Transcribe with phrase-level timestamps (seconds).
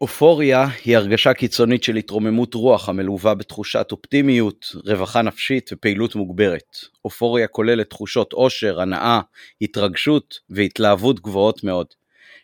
[0.00, 6.76] אופוריה היא הרגשה קיצונית של התרוממות רוח המלווה בתחושת אופטימיות, רווחה נפשית ופעילות מוגברת.
[7.04, 9.20] אופוריה כוללת תחושות עושר, הנאה,
[9.62, 11.86] התרגשות והתלהבות גבוהות מאוד.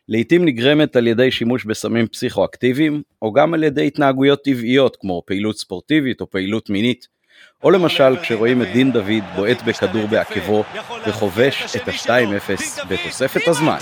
[0.08, 5.58] לעתים נגרמת על ידי שימוש בסמים פסיכואקטיביים, או גם על ידי התנהגויות טבעיות כמו פעילות
[5.58, 7.08] ספורטיבית או פעילות מינית.
[7.64, 10.64] או למשל כשרואים את דין דוד בועט בכדור בעקבו
[11.06, 13.78] וחובש את ה-2-0 בתוספת הזמן.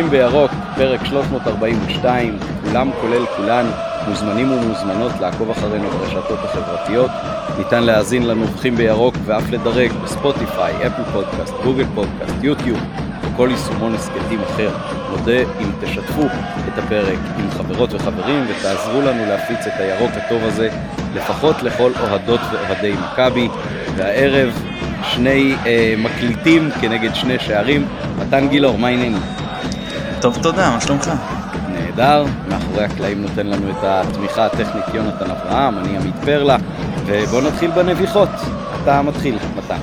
[0.00, 3.66] נובחים בירוק, פרק 342, כולם כולל כולן,
[4.08, 7.10] מוזמנים ומוזמנות לעקוב אחרינו ברשתות החברתיות.
[7.58, 12.78] ניתן להאזין לנובחים בירוק ואף לדרג בספוטיפיי, אפל פודקאסט, גוגל פודקאסט, יוטיוב
[13.22, 14.70] וכל יישומון הסכתים אחר.
[15.10, 16.22] נודה אם תשתפו
[16.68, 20.68] את הפרק עם חברות וחברים ותעזרו לנו להפיץ את הירוק הטוב הזה
[21.14, 23.48] לפחות לכל אוהדות ואוהדי מכבי.
[23.96, 24.62] והערב
[25.02, 27.86] שני אה, מקליטים כנגד שני שערים.
[28.18, 29.22] מתן גילאור, מה העניינים?
[30.22, 31.10] טוב תודה, מה שלומך?
[31.68, 36.56] נהדר, מאחורי הקלעים נותן לנו את התמיכה הטכנית יונתן אברהם, אני עמית פרלה,
[37.06, 38.28] ובואו נתחיל בנביחות.
[38.82, 39.78] אתה מתחיל, מתן.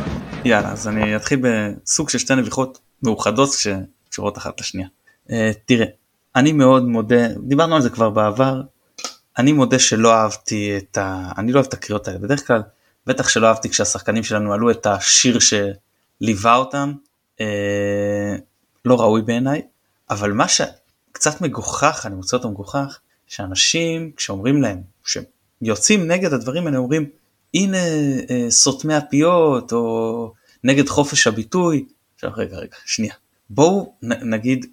[0.45, 4.87] יאללה, אז אני אתחיל בסוג של שתי נביחות מאוחדות שקשורות אחת לשנייה.
[5.27, 5.31] Uh,
[5.65, 5.85] תראה,
[6.35, 8.61] אני מאוד מודה, דיברנו על זה כבר בעבר,
[9.37, 11.31] אני מודה שלא אהבתי את ה...
[11.37, 12.61] אני לא אוהב את הקריאות האלה, בדרך כלל,
[13.07, 16.93] בטח שלא אהבתי כשהשחקנים שלנו עלו את השיר שליווה אותם,
[17.37, 17.43] uh,
[18.85, 19.61] לא ראוי בעיניי.
[20.09, 26.77] אבל מה שקצת מגוחך, אני מוצא אותו מגוחך, שאנשים כשאומרים להם, שיוצאים נגד הדברים האלה
[26.77, 27.09] אומרים
[27.53, 27.77] הנה
[28.29, 31.85] אה, סותמי הפיות או נגד חופש הביטוי.
[32.15, 33.13] עכשיו רגע רגע שנייה
[33.49, 34.65] בואו נגיד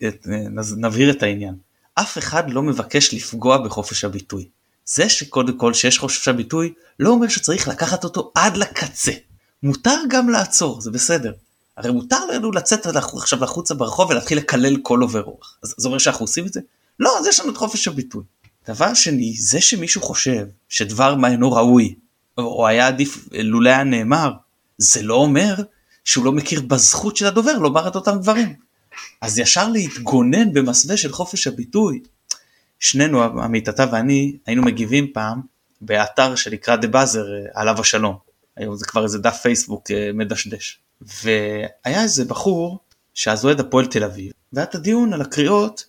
[0.77, 1.55] נבהיר את העניין
[1.95, 4.49] אף אחד לא מבקש לפגוע בחופש הביטוי.
[4.85, 9.13] זה שקודם כל שיש חופש הביטוי לא אומר שצריך לקחת אותו עד לקצה.
[9.63, 11.33] מותר גם לעצור זה בסדר
[11.77, 15.59] הרי מותר לנו לצאת עכשיו החוצה ברחוב ולהתחיל לקלל כל עובר אורח.
[15.63, 16.61] אז זה אומר שאנחנו עושים את זה?
[17.01, 18.23] לא, אז יש לנו את חופש הביטוי.
[18.69, 21.95] דבר שני, זה שמישהו חושב שדבר מה אינו ראוי,
[22.39, 24.33] או היה עדיף לולא היה נאמר,
[24.79, 25.55] זה לא אומר
[26.05, 28.55] שהוא לא מכיר בזכות של הדובר לומר את אותם דברים.
[29.21, 32.03] אז ישר להתגונן במסווה של חופש הביטוי.
[32.81, 35.41] שנינו, עמית, אתה ואני, היינו מגיבים פעם
[35.81, 37.25] באתר שנקרא דה באזר,
[37.55, 38.17] עליו השלום.
[38.57, 40.79] היום זה כבר איזה דף פייסבוק אה, מדשדש.
[41.25, 42.79] והיה איזה בחור
[43.15, 45.85] שאז אוהד הפועל תל אביב והיה את הדיון על הקריאות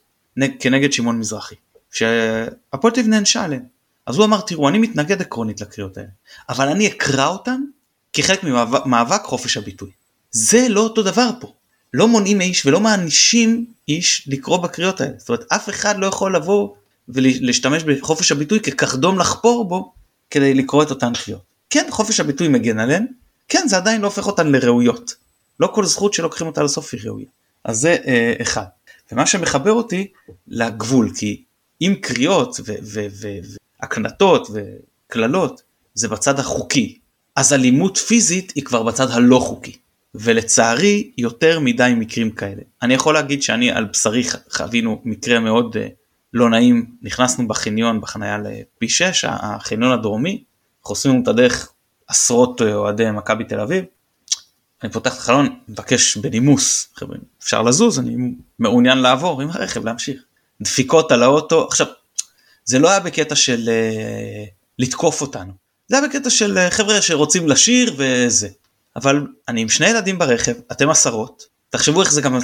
[0.60, 1.56] כנגד שמעון מזרחי
[1.92, 3.64] שהפועל תל אביב נענשה עליהם
[4.06, 6.10] אז הוא אמר תראו אני מתנגד עקרונית לקריאות האלה
[6.50, 7.62] אבל אני אקרא אותן
[8.16, 8.44] כחלק
[8.86, 9.92] ממאבק חופש הביטוי.
[10.32, 11.54] זה לא אותו דבר פה.
[11.94, 15.14] לא מונעים איש ולא מענישים איש לקרוא בקריאות האלה.
[15.18, 16.70] זאת אומרת אף אחד לא יכול לבוא
[17.10, 19.94] ולהשתמש בחופש הביטוי כקרדום לחפור בו
[20.30, 21.42] כדי לקרוא את אותן קריאות.
[21.70, 23.06] כן חופש הביטוי מגן עליהם
[23.48, 25.16] כן זה עדיין לא הופך אותן לראויות.
[25.60, 27.28] לא כל זכות שלוקחים אותה לסוף היא ראויה.
[27.64, 28.66] אז זה אה, אחד.
[29.12, 30.08] ומה שמחבר אותי
[30.48, 31.44] לגבול כי
[31.82, 32.60] אם קריאות
[33.82, 35.62] והקנטות וקללות
[35.94, 37.00] זה בצד החוקי
[37.36, 39.78] אז אלימות פיזית היא כבר בצד הלא חוקי.
[40.16, 42.62] ולצערי יותר מדי מקרים כאלה.
[42.82, 45.80] אני יכול להגיד שאני על בשרי חווינו מקרה מאוד uh,
[46.34, 50.44] לא נעים, נכנסנו בחניון בחניה לפי 6, החניון הדרומי,
[50.84, 51.72] חוסמים את הדרך
[52.08, 53.84] עשרות אה, אוהדי מכבי תל אביב.
[54.84, 58.16] אני פותח את החלון, מבקש בנימוס, חבר'ה, אפשר לזוז, אני
[58.60, 60.22] מעוניין לעבור עם הרכב, להמשיך.
[60.62, 61.88] דפיקות על האוטו, עכשיו,
[62.66, 64.50] זה לא היה בקטע של uh,
[64.80, 65.54] לתקוף אותנו,
[65.88, 68.50] זה היה בקטע של uh, חבר'ה שרוצים לשיר וזה.
[68.96, 72.40] אבל אני עם שני ילדים ברכב, אתם עשרות, תחשבו איך זה גם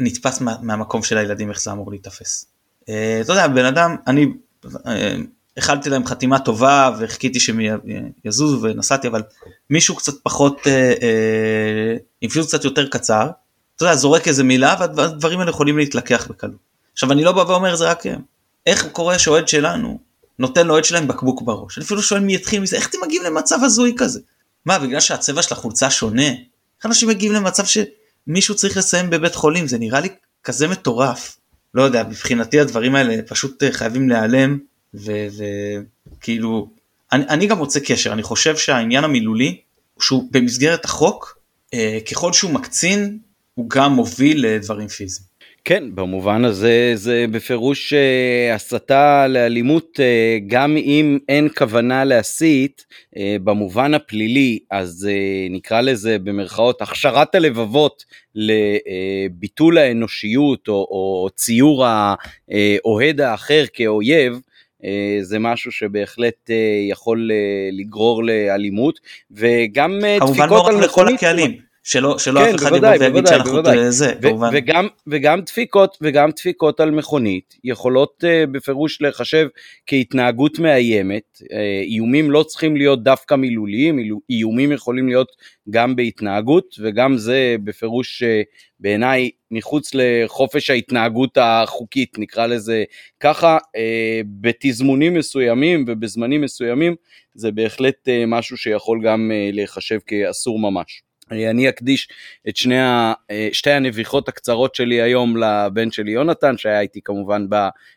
[0.00, 2.46] נתפס מה, מהמקום של הילדים, איך זה אמור להיתפס.
[2.80, 2.84] Uh,
[3.20, 4.26] אתה יודע, בן אדם, אני
[5.56, 7.60] הכלתי להם חתימה טובה וחיכיתי שהם
[8.24, 9.22] יזוזו ונסעתי אבל
[9.70, 10.72] מישהו קצת פחות אה,
[11.02, 13.28] אה, עם פיוט קצת יותר קצר
[13.76, 16.56] אתה יודע זורק איזה מילה והדברים האלה יכולים להתלקח בקלות.
[16.92, 18.20] עכשיו אני לא בא ואומר זה רק הם.
[18.66, 19.98] איך קורה שאוהד שלנו
[20.38, 23.58] נותן לאוהד שלהם בקבוק בראש אני אפילו שואל מי יתחיל מזה איך אתם מגיעים למצב
[23.62, 24.20] הזוי כזה.
[24.66, 26.28] מה בגלל שהצבע של החולצה שונה?
[26.28, 30.08] איך אנשים מגיעים למצב שמישהו צריך לסיים בבית חולים זה נראה לי
[30.44, 31.38] כזה מטורף.
[31.74, 34.58] לא יודע מבחינתי הדברים האלה פשוט אה, חייבים להיעלם.
[34.94, 36.68] וכאילו
[37.12, 39.56] אני, אני גם רוצה קשר אני חושב שהעניין המילולי
[40.00, 41.38] שהוא במסגרת החוק
[41.74, 43.18] אה, ככל שהוא מקצין,
[43.54, 45.32] הוא גם מוביל לדברים פיזיים.
[45.64, 52.84] כן, במובן הזה זה בפירוש uh, הסתה לאלימות, uh, גם אם אין כוונה להסית,
[53.14, 58.04] uh, במובן הפלילי, אז uh, נקרא לזה במרכאות הכשרת הלבבות
[58.34, 64.40] לביטול האנושיות או, או ציור האוהד האחר כאויב,
[65.22, 66.52] זה משהו שבהחלט uh,
[66.90, 69.00] יכול uh, לגרור לאלימות,
[69.30, 70.48] וגם דפיקות על מכונית.
[70.48, 71.71] כמובן לא רק לכל הקהלים.
[71.82, 74.50] שלא, שלא כן, אף אחד יבוא ויגיד שאנחנו זה, כמובן.
[74.52, 79.46] וגם, וגם, דפיקות, וגם דפיקות על מכונית יכולות uh, בפירוש להיחשב
[79.86, 81.38] כהתנהגות מאיימת.
[81.42, 81.46] Uh,
[81.82, 83.98] איומים לא צריכים להיות דווקא מילוליים,
[84.30, 85.28] איומים יכולים להיות
[85.70, 88.26] גם בהתנהגות, וגם זה בפירוש uh,
[88.80, 92.84] בעיניי מחוץ לחופש ההתנהגות החוקית, נקרא לזה
[93.20, 93.80] ככה, uh,
[94.40, 96.94] בתזמונים מסוימים ובזמנים מסוימים,
[97.34, 101.02] זה בהחלט uh, משהו שיכול גם uh, להיחשב כאסור ממש.
[101.32, 102.08] אני אקדיש
[102.48, 107.46] את שני ה, אה, שתי הנביחות הקצרות שלי היום לבן שלי יונתן, שהיה איתי כמובן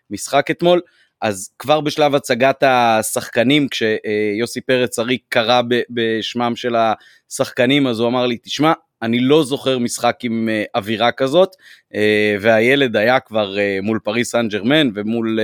[0.10, 0.82] במשחק אתמול.
[1.22, 8.26] אז כבר בשלב הצגת השחקנים, כשיוסי פרץ אריק קרא בשמם של השחקנים, אז הוא אמר
[8.26, 11.56] לי, תשמע, אני לא זוכר משחק עם אה, אווירה כזאת,
[11.96, 15.40] אה, והילד היה כבר מול פריס סן ג'רמן ומול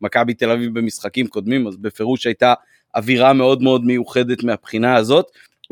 [0.00, 2.54] מכבי תל אביב במשחקים קודמים, אז בפירוש הייתה
[2.94, 5.26] אווירה מאוד מאוד מיוחדת מהבחינה הזאת.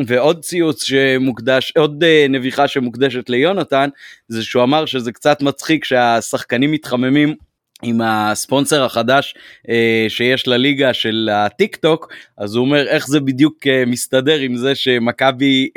[0.06, 3.88] ועוד ציוץ שמוקדש, עוד אה, נביחה שמוקדשת ליונתן,
[4.28, 7.34] זה שהוא אמר שזה קצת מצחיק שהשחקנים מתחממים
[7.82, 9.34] עם הספונסר החדש
[9.68, 14.56] אה, שיש לליגה של הטיק טוק, אז הוא אומר איך זה בדיוק אה, מסתדר עם
[14.56, 15.68] זה שמכבי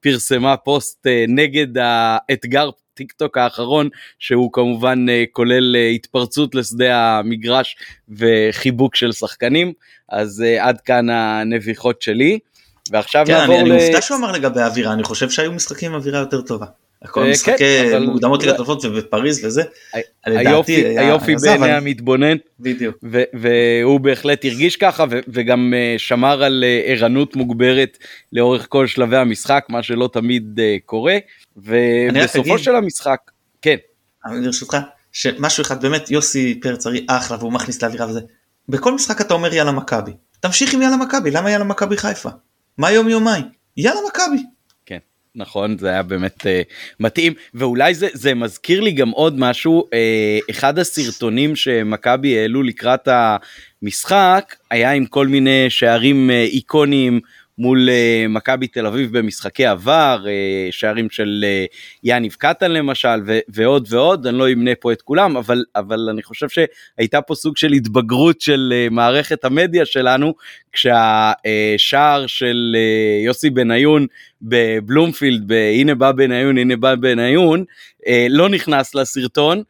[0.00, 3.88] פרסמה פוסט נגד האתגר טיק טוק האחרון,
[4.18, 7.76] שהוא כמובן כולל התפרצות לשדה המגרש
[8.08, 9.72] וחיבוק של שחקנים,
[10.08, 12.38] אז עד כאן הנביחות שלי.
[12.92, 13.72] ועכשיו כן, נעבור אני, ל...
[13.72, 16.66] אני מופתע שהוא אמר לגבי האווירה, אני חושב שהיו משחקים עם אווירה יותר טובה.
[17.04, 18.04] הכל אה, משחקי כן, אבל...
[18.06, 19.62] מוקדמות ליגת אלופות ובפריז וזה.
[20.24, 21.72] היופי, היופי בעיני.
[21.72, 22.36] המתבונן.
[22.60, 22.96] בדיוק.
[23.32, 27.98] והוא בהחלט הרגיש ככה וגם אה, שמר על אה, ערנות מוגברת
[28.32, 31.18] לאורך כל שלבי המשחק, מה שלא תמיד קורה.
[31.56, 33.18] ובסופו של המשחק,
[33.62, 33.76] כן.
[34.44, 34.76] ברשותך,
[35.12, 38.20] שמשהו אחד באמת יוסי פרץ ארי אחלה והוא מכניס לאווירה וזה.
[38.68, 40.12] בכל משחק אתה אומר יאללה מכבי.
[40.40, 42.28] תמשיך עם יאללה מכבי, למה יאללה מכבי חיפה?
[42.78, 43.44] מה יום יומיים?
[43.76, 44.42] יאללה מכבי.
[44.86, 44.98] כן,
[45.34, 50.50] נכון, זה היה באמת uh, מתאים, ואולי זה, זה מזכיר לי גם עוד משהו, uh,
[50.50, 53.08] אחד הסרטונים שמכבי העלו לקראת
[53.82, 57.20] המשחק, היה עם כל מיני שערים uh, איקוניים
[57.58, 60.28] מול uh, מכבי תל אביב במשחקי עבר, uh,
[60.72, 65.36] שערים של uh, יניב קטן למשל ו- ועוד ועוד, אני לא אמנה פה את כולם,
[65.36, 70.34] אבל, אבל אני חושב שהייתה פה סוג של התבגרות של מערכת המדיה שלנו,
[70.72, 72.76] כשהשער של
[73.24, 74.06] יוסי בניון
[74.42, 77.64] בבלומפילד, בהנה בא בניון, הנה בא בניון,
[78.30, 79.62] לא נכנס לסרטון.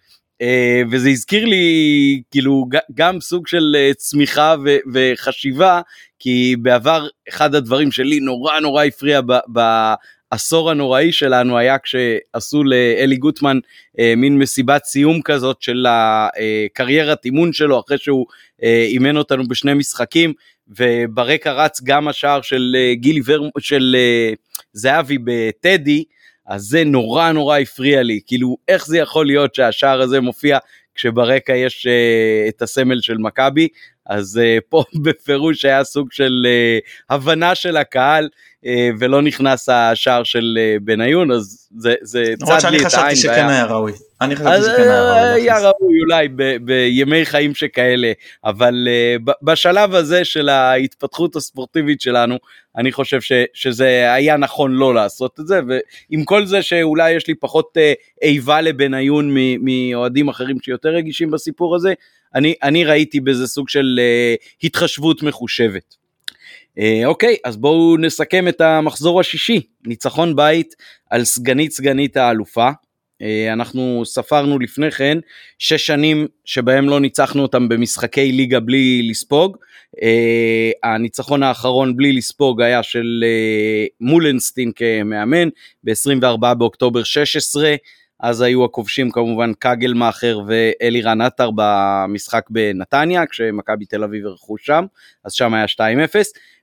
[0.43, 5.81] Uh, וזה הזכיר לי כאילו גם סוג של uh, צמיחה ו- וחשיבה
[6.19, 13.59] כי בעבר אחד הדברים שלי נורא נורא הפריע בעשור הנוראי שלנו היה כשעשו לאלי גוטמן
[13.99, 18.27] אה, מין מסיבת סיום כזאת של הקריירת אימון שלו אחרי שהוא
[18.63, 20.33] אה, אימן אותנו בשני משחקים
[20.69, 23.51] וברקע רץ גם השער של אה, גילי ור...
[23.59, 24.33] של אה,
[24.73, 26.05] זהבי בטדי.
[26.47, 30.59] אז זה נורא נורא הפריע לי, כאילו איך זה יכול להיות שהשער הזה מופיע
[30.95, 33.69] כשברקע יש uh, את הסמל של מכבי,
[34.07, 38.29] אז uh, פה בפירוש היה סוג של uh, הבנה של הקהל
[38.99, 42.75] ולא נכנס השער של uh, בניון, אז זה, זה צד לי את העין.
[42.75, 43.93] אני חשבתי שכן היה ראוי.
[44.21, 45.41] אני חשבתי שכן היה ראוי.
[45.41, 48.13] היה ראוי אולי ב, בימי חיים שכאלה,
[48.45, 48.89] אבל
[49.43, 52.39] בשלב הזה של ההתפתחות הספורטיבית שלנו,
[52.77, 57.27] אני חושב ש, שזה היה נכון לא לעשות את זה, ועם כל זה שאולי יש
[57.27, 57.77] לי פחות
[58.23, 61.93] איבה לבניון מאוהדים אחרים שיותר רגישים בסיפור הזה,
[62.35, 64.01] אני, אני ראיתי בזה סוג של
[64.63, 66.02] התחשבות מחושבת.
[66.79, 70.75] Uh, אוקיי, אז בואו נסכם את המחזור השישי, ניצחון בית
[71.11, 72.71] על סגנית סגנית האלופה.
[72.71, 75.19] Uh, אנחנו ספרנו לפני כן
[75.59, 79.57] שש שנים שבהם לא ניצחנו אותם במשחקי ליגה בלי לספוג.
[79.97, 79.99] Uh,
[80.83, 83.25] הניצחון האחרון בלי לספוג היה של
[84.01, 85.49] מולנסטין כמאמן
[85.85, 87.75] ב-24 באוקטובר 16.
[88.23, 94.85] אז היו הכובשים כמובן קגלמאכר ואלירן עטר במשחק בנתניה, כשמכבי תל אביב ערכו שם,
[95.25, 95.79] אז שם היה 2-0,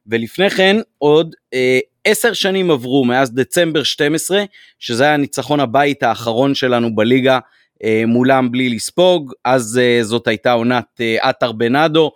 [0.09, 4.43] ולפני כן עוד אה, עשר שנים עברו מאז דצמבר 12,
[4.79, 7.39] שזה היה הניצחון הבית האחרון שלנו בליגה
[7.83, 12.11] אה, מולם בלי לספוג, אז אה, זאת הייתה עונת עטר בנאדו,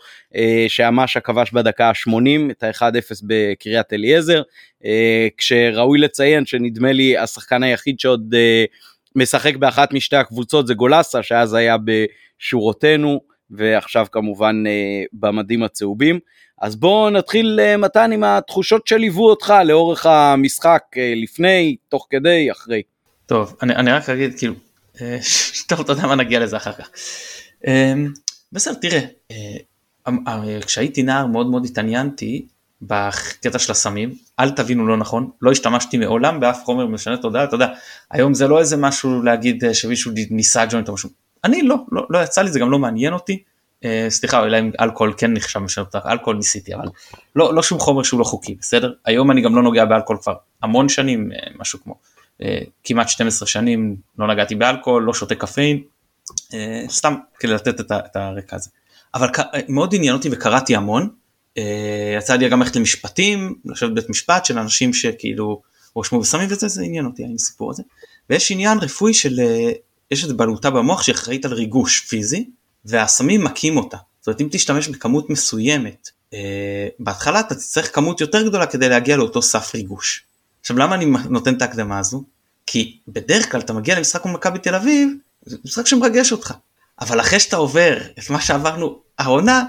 [0.67, 4.41] שאמשה כבש בדקה ה-80 את ה-1-0 בקריית אליעזר,
[5.37, 8.35] כשראוי לציין שנדמה לי השחקן היחיד שעוד
[9.15, 11.77] משחק באחת משתי הקבוצות זה גולסה, שאז היה
[12.39, 14.63] בשורותינו, ועכשיו כמובן
[15.13, 16.19] במדים הצהובים.
[16.63, 20.83] אז בואו נתחיל מתן עם התחושות שליוו אותך לאורך המשחק,
[21.15, 22.81] לפני, תוך כדי, אחרי.
[23.25, 24.53] טוב, אני, אני רק אגיד כאילו
[25.01, 25.17] אה,
[25.67, 26.89] טוב, אתה יודע מה נגיע לזה אחר כך.
[28.51, 28.99] בסדר, תראה,
[29.31, 29.35] אה,
[30.07, 32.45] אמ, אה, כשהייתי נער מאוד מאוד התעניינתי
[32.81, 37.55] בקטע של הסמים, אל תבינו לא נכון, לא השתמשתי מעולם באף חומר משנה תודעה, אתה
[37.55, 37.67] יודע,
[38.11, 41.09] היום זה לא איזה משהו להגיד שמישהו ניסה ג'וינט או משהו,
[41.43, 43.43] אני לא, לא, לא יצא לי, זה גם לא מעניין אותי,
[44.09, 46.85] סליחה, אולי אם אלכוהול כן נחשב משנה תודעה, אלכוהול ניסיתי, אבל
[47.35, 48.93] לא, לא שום חומר שהוא לא חוקי, בסדר?
[49.05, 51.95] היום אני גם לא נוגע באלכוהול כבר המון שנים, משהו כמו
[52.41, 55.83] אה, כמעט 12 שנים לא נגעתי באלכוהול, לא שותה קפאין,
[56.53, 58.69] אה, סתם כדי לתת את הרקע הזה.
[59.13, 59.29] אבל
[59.69, 61.09] מאוד עניין אותי וקראתי המון,
[61.57, 65.61] אה, יצא לי גם ללכת למשפטים, לשבת בבית משפט של אנשים שכאילו
[65.93, 67.83] הואשמו בסמים וזה, זה עניין אותי הסיפור הזה.
[68.29, 69.39] ויש עניין רפואי של,
[70.11, 72.49] יש את בלוטה במוח שאחראית על ריגוש פיזי,
[72.85, 73.97] והסמים מכים אותה.
[74.19, 76.09] זאת אומרת אם תשתמש בכמות מסוימת,
[76.99, 80.23] בהתחלה אתה תצטרך כמות יותר גדולה כדי להגיע לאותו סף ריגוש.
[80.61, 82.23] עכשיו למה אני נותן את ההקדמה הזו?
[82.65, 85.09] כי בדרך כלל אתה מגיע למשחק כמו מכבי תל אביב,
[85.45, 86.53] זה משחק שמרגש אותך.
[87.01, 89.63] אבל אחרי שאתה עובר את מה שעברנו העונה,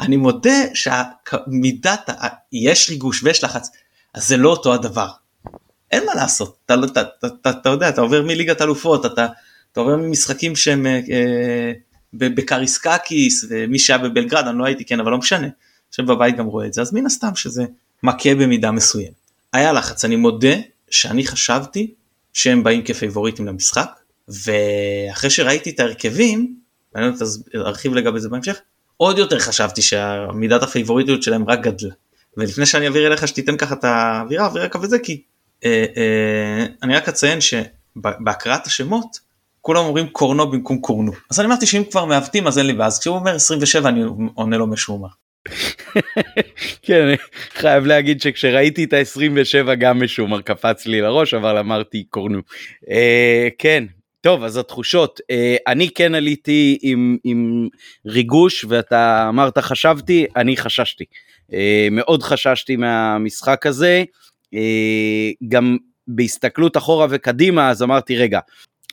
[0.00, 2.10] אני מודה שהמידת,
[2.52, 3.70] יש ריגוש ויש לחץ,
[4.14, 5.08] אז זה לא אותו הדבר.
[5.90, 9.26] אין מה לעשות, אתה, אתה, אתה, אתה, אתה יודע, אתה עובר מליגת אלופות, אתה,
[9.72, 11.72] אתה עובר ממשחקים שהם אה, אה
[12.18, 15.48] בקריסקקיס, ומי שהיה בבלגרד, אני לא הייתי כן, אבל לא משנה,
[15.92, 17.64] יושב בבית גם רואה את זה, אז מן הסתם שזה
[18.02, 19.12] מכה במידה מסוימת.
[19.52, 20.54] היה לחץ, אני מודה
[20.90, 21.94] שאני חשבתי
[22.32, 23.90] שהם באים כפייבוריטים למשחק,
[24.28, 26.54] ואחרי שראיתי את ההרכבים,
[26.94, 27.14] עוד
[27.54, 28.58] ארחיב לגבי זה בהמשך,
[28.96, 31.94] עוד יותר חשבתי שמידת הפייבוריטיות שלהם רק גדלה.
[32.36, 35.22] ולפני שאני אעביר אליך שתיתן ככה את האווירה ורקע וזה, כי
[35.64, 39.18] אה, אה, אני רק אציין שבהקראת השמות,
[39.66, 41.12] כולם אומרים קורנו במקום קורנו.
[41.30, 44.02] אז אני אמרתי שאם כבר מעוותים אז אין לי בעיה, כשהוא אומר 27 אני
[44.34, 45.08] עונה לו משומר.
[46.86, 47.16] כן, אני
[47.54, 52.38] חייב להגיד שכשראיתי את ה-27 גם משומר קפץ לי לראש, אבל אמרתי קורנו.
[52.84, 52.88] Uh,
[53.58, 53.84] כן,
[54.20, 55.20] טוב, אז התחושות.
[55.20, 57.68] Uh, אני כן עליתי עם, עם
[58.06, 61.04] ריגוש, ואתה אמרת חשבתי, אני חששתי.
[61.50, 61.54] Uh,
[61.90, 64.04] מאוד חששתי מהמשחק הזה.
[64.54, 64.58] Uh,
[65.48, 65.76] גם
[66.08, 68.38] בהסתכלות אחורה וקדימה, אז אמרתי, רגע,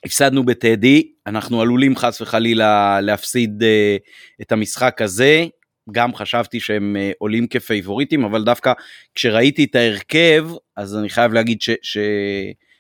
[0.05, 5.45] הפסדנו בטדי, אנחנו עלולים חס וחלילה להפסיד uh, את המשחק הזה.
[5.91, 8.73] גם חשבתי שהם אה, עולים כפייבוריטים, אבל דווקא
[9.15, 11.69] כשראיתי את ההרכב, אז אני חייב להגיד ש,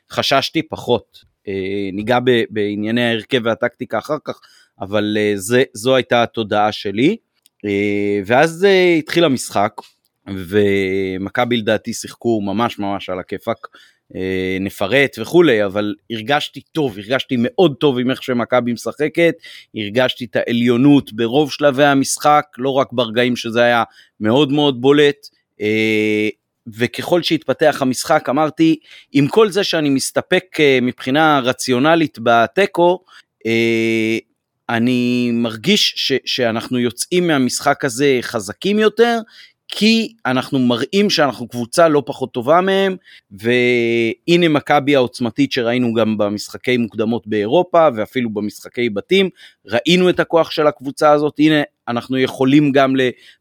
[0.09, 1.17] שחששתי פחות.
[1.47, 4.39] אה, ניגע ב, בענייני ההרכב והטקטיקה אחר כך,
[4.81, 7.17] אבל אה, זה, זו הייתה התודעה שלי.
[8.25, 8.67] ואז
[8.99, 9.73] התחיל המשחק,
[10.27, 13.67] ומכבי לדעתי שיחקו ממש ממש על הכיפאק.
[14.15, 19.35] אה, נפרט וכולי, אבל הרגשתי טוב, הרגשתי מאוד טוב עם איך שמכבי משחקת,
[19.75, 23.83] הרגשתי את העליונות ברוב שלבי המשחק, לא רק ברגעים שזה היה
[24.19, 25.27] מאוד מאוד בולט.
[25.61, 26.29] אה,
[26.77, 28.75] וככל שהתפתח המשחק אמרתי
[29.11, 32.99] עם כל זה שאני מסתפק אה, מבחינה רציונלית בתיקו
[34.69, 39.19] אני מרגיש ש, שאנחנו יוצאים מהמשחק הזה חזקים יותר
[39.71, 42.95] כי אנחנו מראים שאנחנו קבוצה לא פחות טובה מהם,
[43.31, 49.29] והנה מכבי העוצמתית שראינו גם במשחקי מוקדמות באירופה, ואפילו במשחקי בתים,
[49.65, 52.93] ראינו את הכוח של הקבוצה הזאת, הנה אנחנו יכולים גם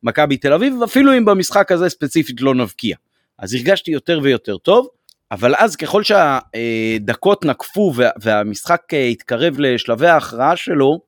[0.03, 2.97] למכבי תל אביב, ואפילו אם במשחק הזה ספציפית לא נבקיע.
[3.39, 4.89] אז הרגשתי יותר ויותר טוב,
[5.31, 11.01] אבל אז ככל שהדקות נקפו והמשחק התקרב לשלבי ההכרעה שלו,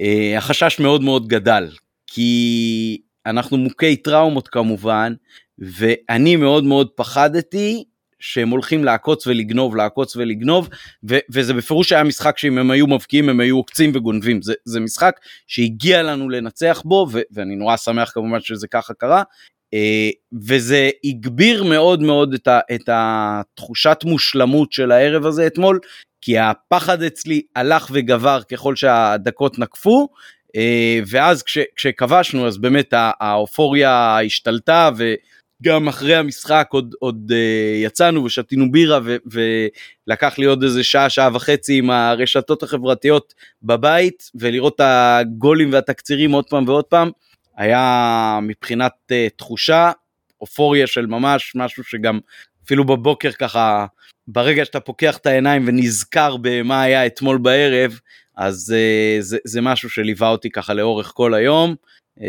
[0.00, 1.68] אה, החשש מאוד מאוד גדל,
[2.06, 5.12] כי אנחנו מוכי טראומות כמובן,
[5.58, 7.84] ואני מאוד מאוד פחדתי
[8.18, 10.68] שהם הולכים לעקוץ ולגנוב, לעקוץ ולגנוב,
[11.08, 14.42] ו- וזה בפירוש היה משחק שאם הם היו מבקיעים הם היו עוקצים וגונבים.
[14.42, 19.22] זה, זה משחק שהגיע לנו לנצח בו, ו- ואני נורא שמח כמובן שזה ככה קרה,
[19.74, 20.10] אה,
[20.46, 25.78] וזה הגביר מאוד מאוד את, ה- את התחושת מושלמות של הערב הזה אתמול,
[26.20, 30.08] כי הפחד אצלי הלך וגבר ככל שהדקות נקפו,
[31.06, 38.72] ואז כש, כשכבשנו אז באמת האופוריה השתלטה וגם אחרי המשחק עוד, עוד אה, יצאנו ושתינו
[38.72, 44.80] בירה ו, ולקח לי עוד איזה שעה שעה וחצי עם הרשתות החברתיות בבית ולראות את
[44.80, 47.10] הגולים והתקצירים עוד פעם ועוד פעם
[47.56, 49.92] היה מבחינת uh, תחושה
[50.40, 52.18] אופוריה של ממש משהו שגם
[52.64, 53.86] אפילו בבוקר ככה,
[54.28, 58.00] ברגע שאתה פוקח את העיניים ונזכר במה היה אתמול בערב,
[58.36, 61.74] אז uh, זה, זה משהו שליווה אותי ככה לאורך כל היום.
[62.18, 62.22] Uh,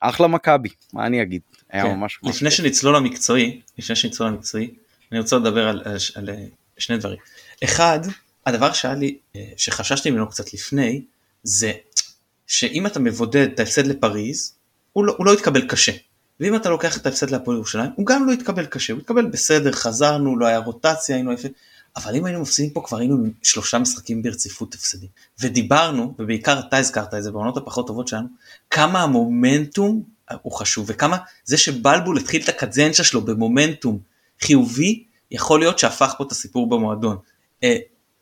[0.00, 1.40] אחלה מכבי, מה אני אגיד?
[1.70, 1.94] היה כן.
[1.94, 2.18] ממש...
[2.22, 4.70] לפני שנצלול למקצועי, לפני שנצלול למקצועי,
[5.12, 6.36] אני רוצה לדבר על, על, על, על
[6.78, 7.18] שני דברים.
[7.64, 8.00] אחד,
[8.46, 11.02] הדבר שהיה לי, אה, שחששתי ממנו קצת לפני,
[11.42, 11.72] זה
[12.46, 14.54] שאם אתה מבודד את ההפסד לפריז,
[14.92, 15.92] הוא לא, הוא לא יתקבל קשה.
[16.40, 19.72] ואם אתה לוקח את ההפסד להפועל ירושלים, הוא גם לא יתקבל קשה, הוא יתקבל בסדר,
[19.72, 21.48] חזרנו, לא היה רוטציה, היינו יפה.
[21.96, 25.08] אבל אם היינו מפסידים פה כבר היינו עם שלושה משחקים ברציפות הפסדים.
[25.40, 28.28] ודיברנו, ובעיקר אתה הזכרת את זה בעונות הפחות טובות שלנו,
[28.70, 30.02] כמה המומנטום
[30.42, 33.98] הוא חשוב, וכמה זה שבלבול התחיל את הקדנציה שלו במומנטום
[34.40, 37.16] חיובי, יכול להיות שהפך פה את הסיפור במועדון.
[37.64, 37.76] אה,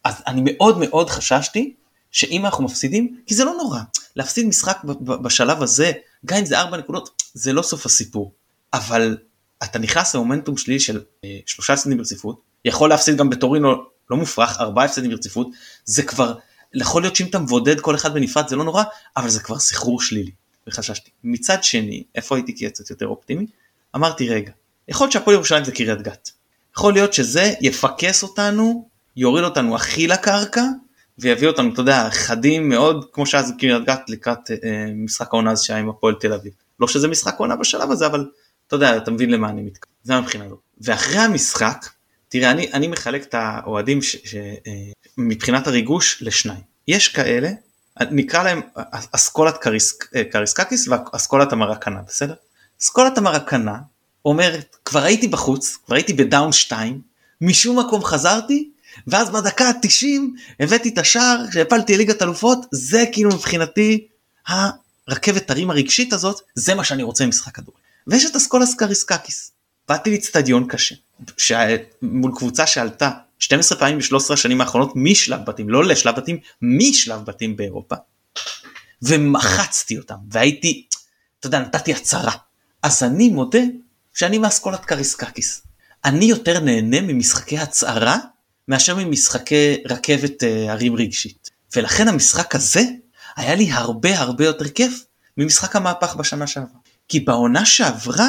[0.04, 1.74] אז אני מאוד מאוד חששתי
[2.10, 3.80] שאם אנחנו מפסידים, כי זה לא נורא,
[4.16, 4.78] להפסיד משחק
[5.22, 5.92] בשלב הזה,
[6.26, 8.32] גם אם זה ארבע נקודות, זה לא סוף הסיפור.
[8.72, 9.16] אבל
[9.64, 13.74] אתה נכנס למומנטום שלילי של אה, שלושה הפסדים ברציפות, יכול להפסיד גם בטורינו,
[14.10, 15.48] לא מופרך, ארבעה הפסדים ברציפות,
[15.84, 16.34] זה כבר,
[16.74, 18.82] יכול להיות שאם אתה מבודד כל אחד בנפרד זה לא נורא,
[19.16, 20.30] אבל זה כבר סחרור שלילי.
[20.68, 21.10] וחששתי.
[21.24, 23.46] מצד שני, איפה הייתי קצת יותר אופטימי?
[23.96, 24.52] אמרתי רגע,
[24.88, 26.30] יכול להיות שהפועל ירושלים זה קריית גת.
[26.76, 30.64] יכול להיות שזה יפקס אותנו, יוריד אותנו הכי לקרקע,
[31.18, 35.64] ויביא אותנו, אתה יודע, חדים מאוד, כמו שאז קריית גת לקראת אה, משחק העונה הזה
[35.64, 36.52] שהיה עם הפועל תל אביב.
[36.80, 38.30] לא שזה משחק עונה בשלב הזה, אבל
[38.66, 39.94] אתה יודע, אתה מבין למה אני מתכוון.
[40.02, 40.58] זה מבחינה הזאת.
[40.80, 41.86] ואחרי המשחק,
[42.28, 44.72] תראה, אני, אני מחלק את האוהדים ש, ש, אה,
[45.18, 46.60] מבחינת הריגוש לשניים.
[46.88, 47.50] יש כאלה,
[48.00, 52.34] נקרא להם אסכולת קריס, אה, קריסקקיס ואסכולת המרקנה, בסדר?
[52.82, 53.78] אסכולת המרקנה
[54.24, 57.00] אומרת, כבר הייתי בחוץ, כבר הייתי בדאון 2,
[57.40, 58.70] משום מקום חזרתי,
[59.06, 60.06] ואז בדקה ה-90
[60.60, 64.06] הבאתי את השער שהפלתי ליגת אלופות, זה כאילו מבחינתי
[65.08, 67.80] הרכבת הרים הרגשית הזאת, זה מה שאני רוצה ממשחק כדורגל.
[68.06, 69.52] ויש את אסכולת קריסקקיס.
[69.88, 70.94] באתי לאצטדיון קשה,
[72.02, 77.56] מול קבוצה שעלתה 12 פעמים ב-13 השנים האחרונות משלב בתים, לא לשלב בתים, משלב בתים
[77.56, 77.96] באירופה,
[79.02, 80.86] ומחצתי אותם, והייתי,
[81.40, 82.32] אתה יודע, נתתי הצהרה.
[82.82, 83.62] אז אני מודה
[84.14, 85.62] שאני מאסכולת קריסקקיס.
[86.04, 88.18] אני יותר נהנה ממשחקי הצהרה
[88.68, 91.50] מאשר ממשחקי רכבת אה, הרים רגשית.
[91.76, 92.82] ולכן המשחק הזה
[93.36, 95.04] היה לי הרבה הרבה יותר כיף
[95.36, 96.78] ממשחק המהפך בשנה שעברה.
[97.08, 98.28] כי בעונה שעברה,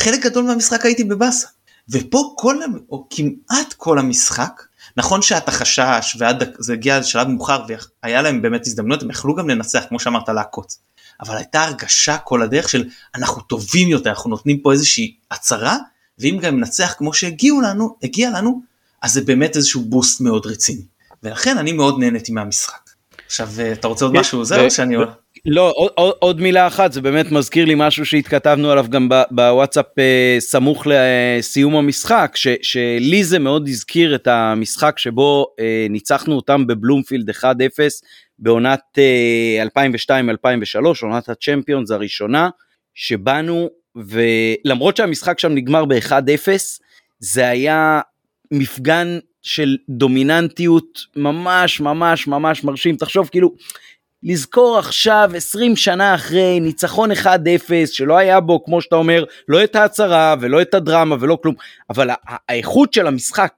[0.00, 1.48] חלק גדול מהמשחק הייתי בבאסה.
[1.90, 2.56] ופה כל,
[2.90, 4.62] או כמעט כל המשחק,
[4.96, 6.16] נכון שאתה חשש
[6.58, 7.64] וזה הגיע לשלב מאוחר
[8.02, 10.78] והיה להם באמת הזדמנויות, הם יכלו גם לנצח, כמו שאמרת, לעקוץ.
[11.20, 15.76] אבל הייתה הרגשה כל הדרך של אנחנו טובים יותר, אנחנו נותנים פה איזושהי הצהרה,
[16.18, 18.62] ואם גם ננצח כמו שהגיעו לנו, הגיע לנו,
[19.02, 20.82] אז זה באמת איזשהו בוסט מאוד רציני.
[21.22, 22.90] ולכן אני מאוד נהניתי מהמשחק.
[23.26, 24.44] עכשיו, אתה רוצה עוד כן, משהו?
[24.44, 24.96] זהו שאני...
[25.46, 30.36] לא, עוד, עוד מילה אחת, זה באמת מזכיר לי משהו שהתכתבנו עליו גם בוואטסאפ אה,
[30.38, 37.30] סמוך לסיום המשחק, ש, שלי זה מאוד הזכיר את המשחק שבו אה, ניצחנו אותם בבלומפילד
[37.30, 37.44] 1-0
[38.38, 39.64] בעונת אה,
[40.06, 42.48] 2002-2003, עונת הצ'מפיונס הראשונה,
[42.94, 46.48] שבאנו, ולמרות שהמשחק שם נגמר ב-1-0,
[47.18, 48.00] זה היה
[48.50, 53.54] מפגן של דומיננטיות ממש ממש ממש מרשים, תחשוב כאילו
[54.22, 57.26] לזכור עכשיו 20 שנה אחרי ניצחון 1-0
[57.86, 61.54] שלא היה בו כמו שאתה אומר לא את ההצהרה ולא את הדרמה ולא כלום
[61.90, 62.10] אבל
[62.48, 63.52] האיכות של המשחק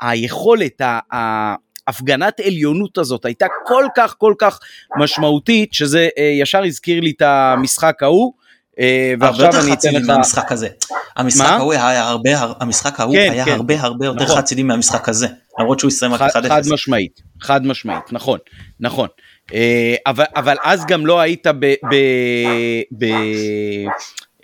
[0.00, 0.80] היכולת
[1.12, 4.58] ההפגנת עליונות הזאת הייתה כל כך כל כך
[4.98, 8.32] משמעותית שזה אה, ישר הזכיר לי את המשחק ההוא.
[8.80, 10.06] אה, ועכשיו אני אתן לך...
[10.06, 10.68] מהמשחק הזה.
[11.16, 14.36] המשחק ההוא היה הרבה, המשחק ההוא כן, היה כן, הרבה הרבה יותר נכון.
[14.36, 15.26] חד מהמשחק הזה,
[15.58, 16.48] למרות שהוא יסיים רק 1-0.
[16.48, 18.38] חד משמעית, חד משמעית, נכון,
[18.80, 19.08] נכון.
[19.52, 21.46] אה, אבל, אבל אז גם לא היית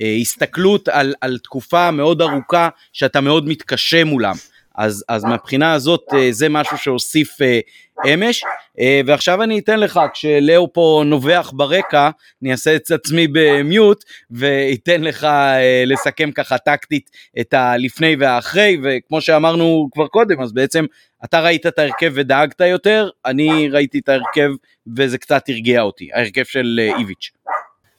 [0.01, 4.35] בהסתכלות על, על תקופה מאוד ארוכה שאתה מאוד מתקשה מולם.
[4.81, 7.61] אז, אז מהבחינה הזאת אה, זה משהו שהוסיף אה,
[8.15, 8.43] אמש.
[9.07, 12.11] ועכשיו אני אתן לך, כשלאו פה נובח ברקע,
[12.43, 15.27] אני אעשה את עצמי במיוט ואתן לך
[15.87, 20.85] לסכם ככה טקטית את הלפני והאחרי, וכמו שאמרנו כבר קודם, אז בעצם
[21.25, 24.51] אתה ראית את ההרכב ודאגת יותר, אני ראיתי את ההרכב
[24.97, 27.31] וזה קצת הרגיע אותי, ההרכב של אה, איביץ'.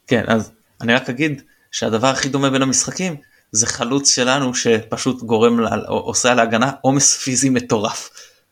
[0.06, 3.16] כן, אז אני רק אגיד שהדבר הכי דומה בין המשחקים
[3.52, 8.10] זה חלוץ שלנו שפשוט גורם, עושה על ההגנה עומס פיזי מטורף.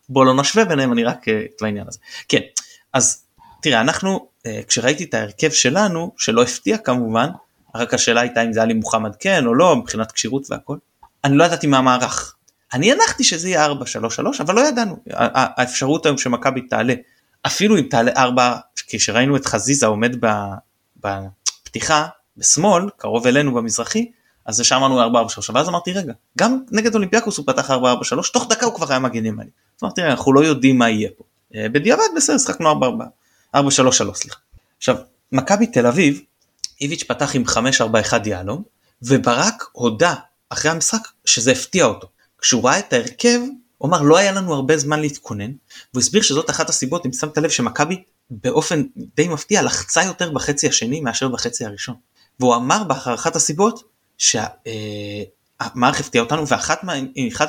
[0.09, 1.99] בוא לא נשווה ביניהם, אני רק אה, את העניין הזה.
[2.29, 2.41] כן,
[2.93, 3.23] אז
[3.63, 7.29] תראה, אנחנו, אה, כשראיתי את ההרכב שלנו, שלא הפתיע כמובן,
[7.75, 10.77] רק השאלה הייתה אם זה היה לי מוחמד כן או לא, מבחינת כשירות והכל,
[11.25, 12.35] אני לא ידעתי מה המערך.
[12.73, 13.73] אני הנחתי שזה יהיה 4-3-3
[14.41, 16.95] אבל לא ידענו האפשרות היום שמכבי תעלה
[17.47, 18.57] אפילו אם תעלה 4
[18.89, 20.17] כשראינו את חזיזה עומד
[20.97, 24.11] בפתיחה בשמאל קרוב אלינו במזרחי
[24.51, 27.91] אז ישר אמרנו 4 4 3 ואז אמרתי רגע גם נגד אולימפיאקוס הוא פתח 4
[27.91, 29.51] 4 3 תוך דקה הוא כבר היה מגן ימני.
[29.79, 31.25] אז אמרתי אנחנו לא יודעים מה יהיה פה.
[31.55, 33.05] אה, בדיעבד בסדר שחקנו 4 4
[33.55, 34.39] 4 3 3 סליחה.
[34.79, 34.97] עכשיו
[35.33, 36.21] מכבי תל אביב
[36.81, 38.63] איביץ' פתח עם 5 4 1 יהלום
[39.03, 40.15] וברק הודה
[40.49, 42.09] אחרי המשחק שזה הפתיע אותו.
[42.39, 43.41] כשהוא ראה את ההרכב
[43.79, 45.51] הוא אמר לא היה לנו הרבה זמן להתכונן
[45.95, 48.83] והוא הסביר שזאת אחת הסיבות אם שמת לב שמכבי באופן
[49.17, 51.95] די מפתיע לחצה יותר בחצי השני מאשר בחצי הראשון.
[52.41, 53.83] והוא אמר באחת הסיבות
[54.21, 56.77] שהמערכת הפתיע אותנו ואחד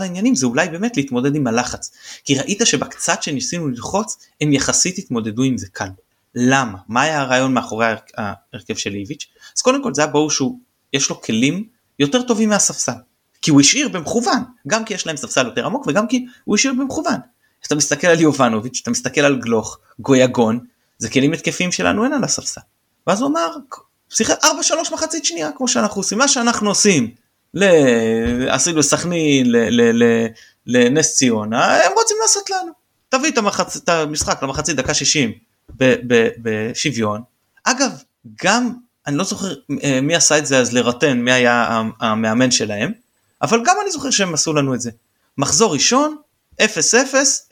[0.02, 1.92] העניינים זה אולי באמת להתמודד עם הלחץ.
[2.24, 5.90] כי ראית שבקצת שניסינו ללחוץ הם יחסית התמודדו עם זה קל.
[6.36, 6.78] למה?
[6.88, 7.86] מה היה הרעיון מאחורי
[8.18, 9.28] ההרכב של איביץ'?
[9.58, 10.60] אז קודם כל זה היה ברור שהוא
[10.94, 11.68] יש לו כלים
[12.00, 12.92] יותר טובים מהספסל.
[13.42, 16.74] כי הוא השאיר במכוון, גם כי יש להם ספסל יותר עמוק וגם כי הוא השאיר
[16.74, 17.20] במכוון.
[17.68, 20.60] אתה מסתכל על יובנוביץ', אתה מסתכל על גלוך, גויגון,
[20.98, 22.62] זה כלים התקפיים שלנו אין על הספסל.
[23.08, 23.56] ואז הוא אמר,
[24.12, 24.48] שיחק 4-3
[24.92, 27.12] מחצית שנייה כמו שאנחנו עושים, מה שאנחנו עושים,
[27.54, 27.64] ל...
[28.50, 29.52] עשינו לסכנין,
[30.68, 32.72] לנס ציונה, הם רוצים לעשות לנו.
[33.10, 33.78] תביא את, המחצ...
[33.78, 35.32] את המשחק למחצית דקה 60
[36.38, 37.22] בשוויון.
[37.64, 37.92] אגב,
[38.44, 38.72] גם,
[39.08, 42.92] אני לא זוכר אה, מי עשה את זה אז לרטן, מי היה המאמן שלהם,
[43.42, 44.92] אבל גם אני זוכר שהם עשו לנו את זה.
[45.38, 46.16] מחזור ראשון,
[46.62, 46.64] 0-0,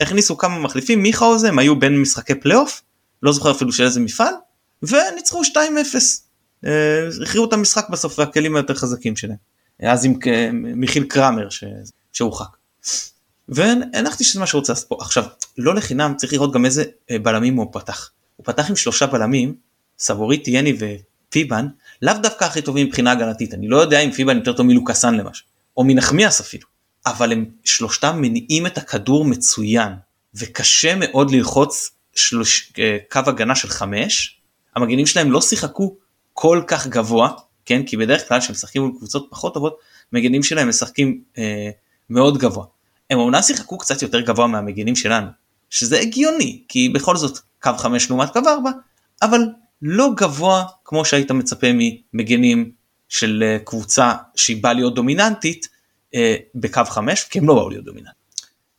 [0.00, 2.82] הכניסו כמה מחליפים, מיכה עוז, הם היו בין משחקי פלייאוף,
[3.22, 4.34] לא זוכר אפילו של איזה מפעל,
[4.82, 5.56] וניצחו 2-0.
[6.66, 9.36] אה, הכריעו את המשחק בסוף והכלים היותר חזקים שלהם.
[9.82, 10.18] אז עם
[10.54, 11.48] מיכיל קרמר
[12.12, 12.56] שהורחק.
[13.48, 14.96] והנחתי שזה מה שהוא רוצה לעשות פה.
[15.00, 15.24] עכשיו,
[15.58, 18.10] לא לחינם צריך לראות גם איזה אה, בלמים הוא פתח.
[18.36, 19.54] הוא פתח עם שלושה בלמים,
[19.98, 21.66] סבורית, יני ופיבן,
[22.02, 23.54] לאו דווקא הכי טובים מבחינה הגנתית.
[23.54, 25.44] אני לא יודע אם פיבן יותר טוב מלוקאסן למשל,
[25.76, 26.66] או מנחמיאס אפילו.
[27.06, 29.92] אבל הם שלושתם מניעים את הכדור מצוין,
[30.34, 34.40] וקשה מאוד ללחוץ שלוש, אה, קו הגנה של חמש.
[34.76, 35.96] המגנים שלהם לא שיחקו
[36.32, 37.30] כל כך גבוה,
[37.64, 37.82] כן?
[37.82, 39.78] כי בדרך כלל כשהם משחקים מול קבוצות פחות טובות,
[40.12, 41.70] מגנים שלהם משחקים אה,
[42.10, 42.64] מאוד גבוה.
[43.10, 45.26] הם אומנם שיחקו קצת יותר גבוה מהמגנים שלנו,
[45.70, 48.70] שזה הגיוני, כי בכל זאת קו 5 לעומת קו 4,
[49.22, 49.40] אבל
[49.82, 52.70] לא גבוה כמו שהיית מצפה ממגנים
[53.08, 55.68] של אה, קבוצה שהיא באה להיות דומיננטית
[56.14, 58.20] אה, בקו 5, כי הם לא באו להיות דומיננטיים.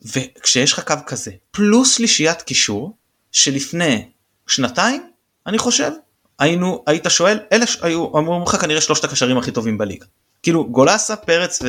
[0.02, 2.98] וכשיש לך קו כזה, פלוס שלישיית קישור,
[3.32, 4.10] שלפני
[4.48, 5.10] שנתיים,
[5.48, 5.92] אני חושב,
[6.42, 10.06] היינו, היית שואל, אלה היו, אמרו לך כנראה שלושת הקשרים הכי טובים בליגה.
[10.44, 11.60] כאילו גולסה, פרץ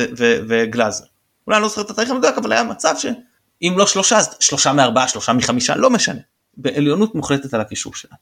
[0.47, 1.03] וגלאזר.
[1.47, 4.73] אולי אני לא זוכר את התאריך המדויק, אבל היה מצב שאם לא שלושה, אז שלושה
[4.73, 6.19] מארבעה, שלושה מחמישה, לא משנה.
[6.57, 8.15] בעליונות מוחלטת על הקישור שלה.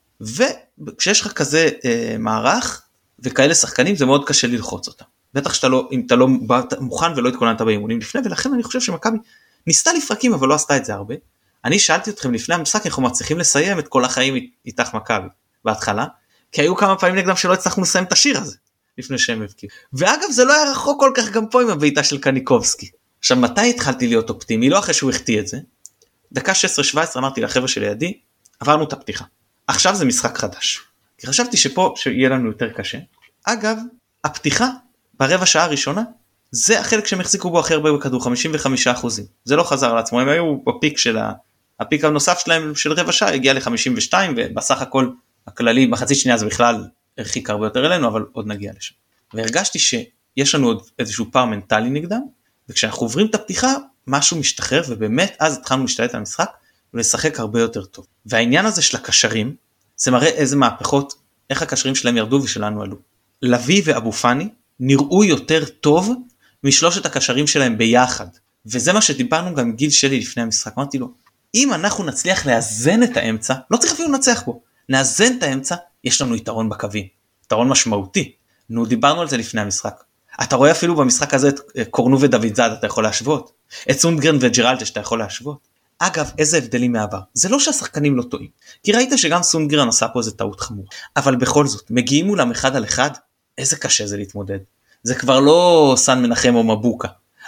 [0.88, 2.82] וכשיש לך כזה אה, מערך
[3.20, 5.06] וכאלה שחקנים זה מאוד קשה ללחוץ אותם.
[5.34, 8.82] בטח שאתה לא, אם אתה לא באת מוכן ולא התכוננת באימונים לפני, ולכן אני חושב
[8.82, 9.18] שמכבי
[9.68, 11.16] ניסתה לפרקים אבל לא עשתה את זה הרבה.
[11.66, 14.36] אני שאלתי אתכם לפני המשחק אנחנו מצליחים לסיים את כל החיים
[14.66, 15.28] איתך מכבי
[15.66, 16.06] בהתחלה,
[16.52, 18.58] כי היו כמה פעמים נגדם שלא הצלחנו לסיים את השיר הזה
[18.98, 19.72] לפני שהם הבקיעו.
[19.94, 22.90] ואגב זה לא היה רחוק כל כך גם פה עם הבעיטה של קניקובסקי.
[23.20, 24.70] עכשיו מתי התחלתי להיות אופטימי?
[24.70, 25.58] לא אחרי שהוא החטיא את זה.
[26.32, 26.52] דקה
[26.96, 28.20] 16-17 אמרתי לחבר'ה שלידי,
[28.60, 29.26] עברנו את הפתיחה.
[29.68, 30.80] עכשיו זה משחק חדש.
[31.18, 32.98] כי חשבתי שפה שיהיה לנו יותר קשה.
[33.44, 33.78] אגב,
[34.24, 34.70] הפתיחה
[35.20, 36.04] ברבע שעה הראשונה
[36.52, 40.20] זה החלק שהם החזיקו בו הכי הרבה בכדור 55 אחוזים זה לא חזר על עצמו
[40.20, 41.32] הם היו בפיק של ה...
[41.80, 45.10] הפיק הנוסף שלהם של רבע שעה הגיע ל-52 ובסך הכל
[45.52, 46.88] הכללי בחצי שנייה זה בכלל
[47.18, 48.96] הרחיק הרבה יותר אלינו אבל עוד נגיע לשם.
[49.34, 52.22] והרגשתי שיש לנו עוד איזשהו פער מנטלי נגדם
[52.70, 53.74] וכשאנחנו עוברים את הפתיחה
[54.08, 56.50] משהו משתחרר ובאמת אז התחלנו להשתלט על המשחק
[56.94, 58.08] ולשחק הרבה יותר טוב.
[58.26, 59.56] והעניין הזה של הקשרים
[59.98, 61.14] זה מראה איזה מהפכות
[61.50, 62.98] איך הקשרים שלהם ירדו ושלנו עלו.
[63.42, 66.14] לביא ואבו פאני נראו יותר טוב
[66.64, 68.28] משלושת הקשרים שלהם ביחד.
[68.66, 71.14] וזה מה שדיברנו גם עם גיל שלי לפני המשחק, אמרתי לו,
[71.56, 76.22] אם אנחנו נצליח לאזן את האמצע, לא צריך אפילו לנצח בו, נאזן את האמצע, יש
[76.22, 77.08] לנו יתרון בקווים,
[77.46, 78.32] יתרון משמעותי.
[78.70, 80.04] נו, דיברנו על זה לפני המשחק.
[80.44, 83.52] אתה רואה אפילו במשחק הזה את אה, קורנו ודוד זאד אתה יכול להשוות,
[83.92, 85.68] את סונדגרן וג'רלטה שאתה יכול להשוות.
[86.00, 87.20] אגב, איזה הבדלים מהעבר.
[87.34, 88.48] זה לא שהשחקנים לא טועים,
[88.84, 90.88] כי ראית שגם סונדגרן עשה פה איזה טעות חמורה.
[91.18, 93.10] אבל בכל זאת, מגיעים מולם אחד על אחד,
[93.58, 94.60] איזה קשה זה להתמודד.
[95.04, 97.08] זה כבר לא סן מנחם או מבוקה.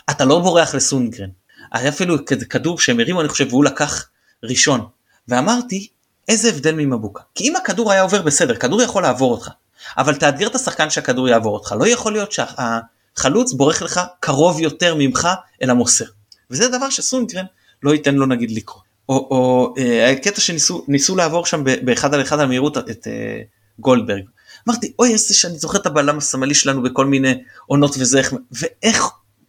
[0.10, 1.30] אתה לא בורח לסונגרן.
[1.72, 4.10] היה אפילו כדור שהם הרימו אני חושב והוא לקח
[4.44, 4.86] ראשון.
[5.28, 5.88] ואמרתי
[6.28, 7.24] איזה הבדל ממבוקה.
[7.36, 9.50] כי אם הכדור היה עובר בסדר כדור יכול לעבור אותך.
[9.98, 11.76] אבל תאתגר את השחקן שהכדור יעבור אותך.
[11.80, 15.28] לא יכול להיות שהחלוץ בורח לך קרוב יותר ממך
[15.62, 16.06] אל המוסר.
[16.52, 17.46] וזה דבר שסונגרן
[17.84, 18.84] לא ייתן לו נגיד לקרות.
[19.10, 23.42] או, או אה, הקטע שניסו לעבור שם באחד על אחד על מהירות את אה,
[23.80, 24.24] גולדברג.
[24.68, 27.34] אמרתי אוי איזה שאני זוכר את הבלם השמאלי שלנו בכל מיני
[27.66, 29.04] עונות וזה איך ואיך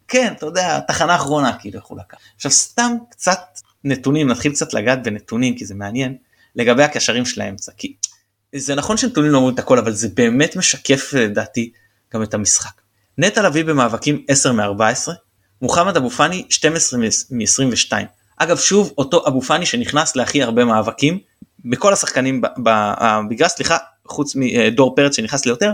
[0.07, 1.99] כן אתה יודע תחנה אחרונה כאילו איך הוא.
[2.35, 3.39] עכשיו סתם קצת
[3.83, 6.17] נתונים נתחיל קצת לגעת בנתונים כי זה מעניין
[6.55, 7.95] לגבי הקשרים של האמצע כי
[8.55, 11.71] זה נכון שנתונים לא אומרים את הכל אבל זה באמת משקף לדעתי
[12.13, 12.81] גם את המשחק.
[13.17, 15.11] נטע לביא במאבקים 10 מ-14,
[15.61, 17.91] מוחמד אבו פאני 12 מ-22.
[18.37, 21.19] אגב שוב אותו אבו פאני שנכנס להכי הרבה מאבקים
[21.65, 25.71] בכל השחקנים במגרש סליחה חוץ מדור פרץ שנכנס ליותר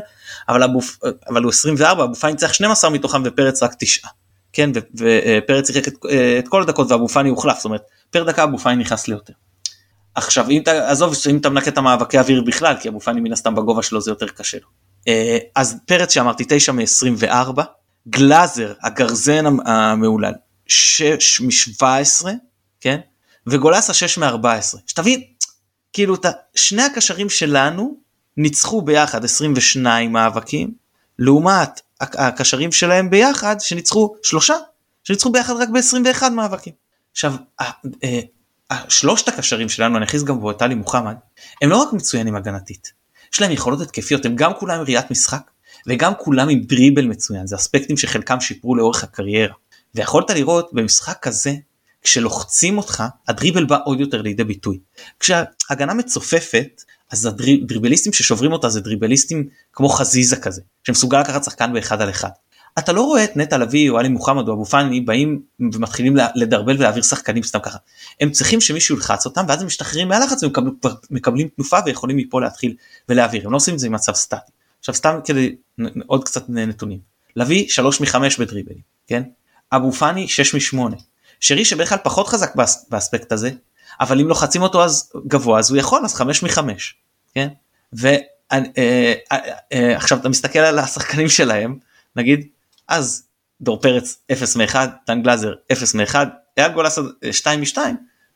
[0.49, 0.79] אבל, אבו,
[1.29, 4.07] אבל הוא 24 אבו פאני צריך 12 מתוכם ופרץ רק 9.
[4.53, 5.93] כן ופרץ שיחק את,
[6.39, 9.33] את כל הדקות ואבו פאני הוחלף זאת אומרת פר דקה אבו פאני נכנס ליותר.
[10.15, 13.33] עכשיו אם אתה עזוב אם אתה מנקה את המאבקי אוויר בכלל כי אבו פאני מן
[13.33, 14.67] הסתם בגובה שלו זה יותר קשה לו.
[15.07, 17.61] אה, אז פרץ שאמרתי 9 מ-24
[18.07, 20.33] גלאזר הגרזן המהולל
[20.67, 22.27] 6 מ-17
[22.79, 22.99] כן
[23.47, 25.21] וגולסה 6 מ-14 שתבין
[25.93, 27.97] כאילו אתה, שני הקשרים שלנו
[28.37, 30.73] ניצחו ביחד 22 מאבקים
[31.19, 34.55] לעומת הקשרים שלהם ביחד שניצחו שלושה
[35.03, 36.73] שניצחו ביחד רק ב-21 מאבקים.
[37.11, 37.33] עכשיו
[38.89, 41.15] שלושת הקשרים שלנו אני אכניס גם בו את טלי מוחמד
[41.61, 42.91] הם לא רק מצוינים הגנתית
[43.33, 45.51] יש להם יכולות התקפיות הם גם כולם ראיית משחק
[45.87, 49.53] וגם כולם עם דריבל מצוין זה אספקטים שחלקם שיפרו לאורך הקריירה
[49.95, 51.53] ויכולת לראות במשחק כזה
[52.03, 54.79] כשלוחצים אותך הדריבל בא עוד יותר לידי ביטוי.
[55.19, 56.81] כשהגנה מצופפת
[57.11, 62.29] אז הדריבליסטים ששוברים אותה זה דריבליסטים כמו חזיזה כזה שמסוגל לקחת שחקן באחד על אחד.
[62.79, 66.77] אתה לא רואה את נטע לביא או עלי מוחמד או אבו פאני באים ומתחילים לדרבל
[66.77, 67.77] ולהעביר שחקנים סתם ככה.
[68.21, 72.75] הם צריכים שמישהו ילחץ אותם ואז הם משתחררים מהלחץ ומקבלים תנופה ויכולים מפה להתחיל
[73.09, 74.51] ולהעביר הם לא עושים את זה עם מצב סטטי.
[74.79, 75.55] עכשיו סתם כדי
[76.07, 76.99] עוד קצת נתונים.
[77.35, 79.23] לביא 3 מ-5 בדריבלים כן
[79.71, 80.95] אבו פאני 6 מ-8
[81.39, 83.51] שרי שבדרך כלל פחות חזק באס, באספקט הזה
[83.99, 86.59] אבל אם לוחצים אותו אז גבוה אז הוא יכול אז 5 מ-5
[87.35, 87.47] כן
[87.93, 88.27] ועכשיו
[88.77, 91.77] אה, אה, אה, אתה מסתכל על השחקנים שלהם
[92.15, 92.47] נגיד
[92.91, 93.27] אז
[93.61, 94.75] דור פרץ 0 מ-1
[95.07, 96.15] דן גלאזר 0 מ-1
[96.57, 97.01] היה גולסו
[97.31, 97.77] 2 מ-2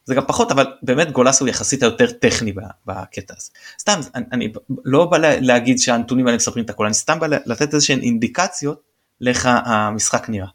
[0.05, 2.53] זה גם פחות אבל באמת גולסו יחסית היותר טכני
[2.85, 3.49] בקטע הזה.
[3.79, 4.53] סתם אני, אני
[4.85, 8.81] לא בא להגיד שהנתונים האלה מספרים את הכל אני סתם בא לתת איזה שהן אינדיקציות
[9.21, 10.47] לאיך המשחק נראה.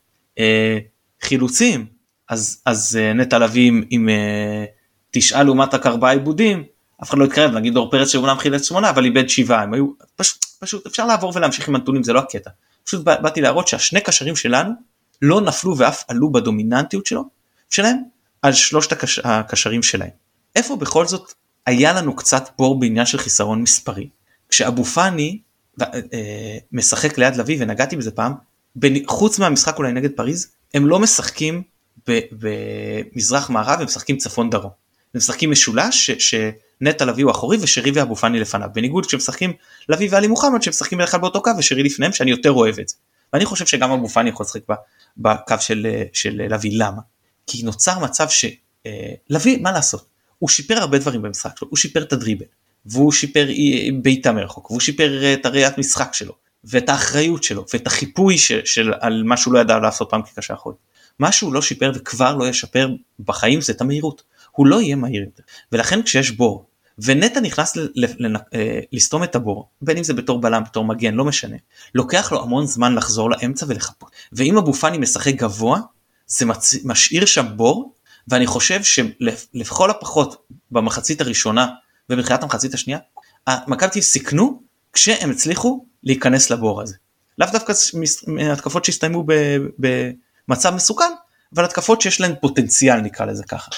[1.22, 1.86] חילוצים
[2.28, 4.64] אז אז אה, נטע לביא עם, עם אה,
[5.10, 6.64] תשעה לעומת רק ארבעה עיבודים
[7.02, 9.86] אף אחד לא התקרב נגיד דור פרץ שאומנם חילץ שמונה אבל איבד שבעה הם היו
[10.16, 12.50] פשוט פשוט אפשר לעבור ולהמשיך עם הנתונים זה לא הקטע.
[12.84, 14.70] פשוט באתי להראות שהשני קשרים שלנו
[15.22, 17.24] לא נפלו ואף עלו בדומיננטיות שלו
[17.70, 17.96] שלהם
[18.42, 20.10] על שלושת הקש, הקשרים שלהם.
[20.56, 21.32] איפה בכל זאת
[21.66, 24.08] היה לנו קצת בור בעניין של חיסרון מספרי
[24.48, 25.40] כשאבו פאני
[25.82, 28.32] אה, משחק ליד לביא ונגעתי בזה פעם
[29.06, 31.62] חוץ מהמשחק אולי נגד פריז הם לא משחקים
[32.32, 34.70] במזרח מערב הם משחקים צפון דרום.
[35.14, 36.10] הם משחקים משולש
[36.80, 39.52] שנטע לביא הוא אחורי ושרי ואבו פאני לפניו בניגוד כשמשחקים
[39.88, 42.96] לביא ואלי מוחמד שמשחקים בדרך כלל באותו קו ושרי לפניהם שאני יותר אוהב את זה.
[43.32, 44.62] ואני חושב שגם אבו פאני יכול לשחק
[45.16, 47.00] בקו של, של לביא למה?
[47.46, 50.06] כי נוצר מצב שלביא מה לעשות
[50.38, 52.46] הוא שיפר הרבה דברים במשחק שלו הוא שיפר את הדריבל
[52.86, 53.48] והוא שיפר
[54.02, 58.92] בעיטה מרחוק והוא שיפר את הראיית משחק שלו ואת האחריות שלו ואת החיפוי של, של
[59.00, 60.76] על מה שהוא לא ידע לעשות פעם כקשר אחורי.
[61.18, 62.90] מה שהוא לא שיפר וכבר לא ישפר
[63.20, 64.22] בחיים זה את המהירות.
[64.50, 65.42] הוא לא יהיה מהיר יותר.
[65.72, 66.69] ולכן כשיש בור
[67.04, 67.76] ונטע נכנס
[68.54, 71.56] אה, לסתום את הבור בין אם זה בתור בלם בתור מגן לא משנה
[71.94, 75.80] לוקח לו המון זמן לחזור לאמצע ולחפות ואם אבו פאני משחק גבוה
[76.26, 76.74] זה מצ...
[76.84, 77.94] משאיר שם בור
[78.28, 81.66] ואני חושב שלכל הפחות במחצית הראשונה
[82.10, 82.98] ובתחילת המחצית השנייה
[83.48, 86.94] מכבי סיכנו כשהם הצליחו להיכנס לבור הזה.
[87.38, 87.72] לאו דווקא
[88.52, 89.24] התקפות שהסתיימו
[89.78, 91.12] במצב מסוכן
[91.54, 93.70] אבל התקפות שיש להן פוטנציאל נקרא לזה ככה.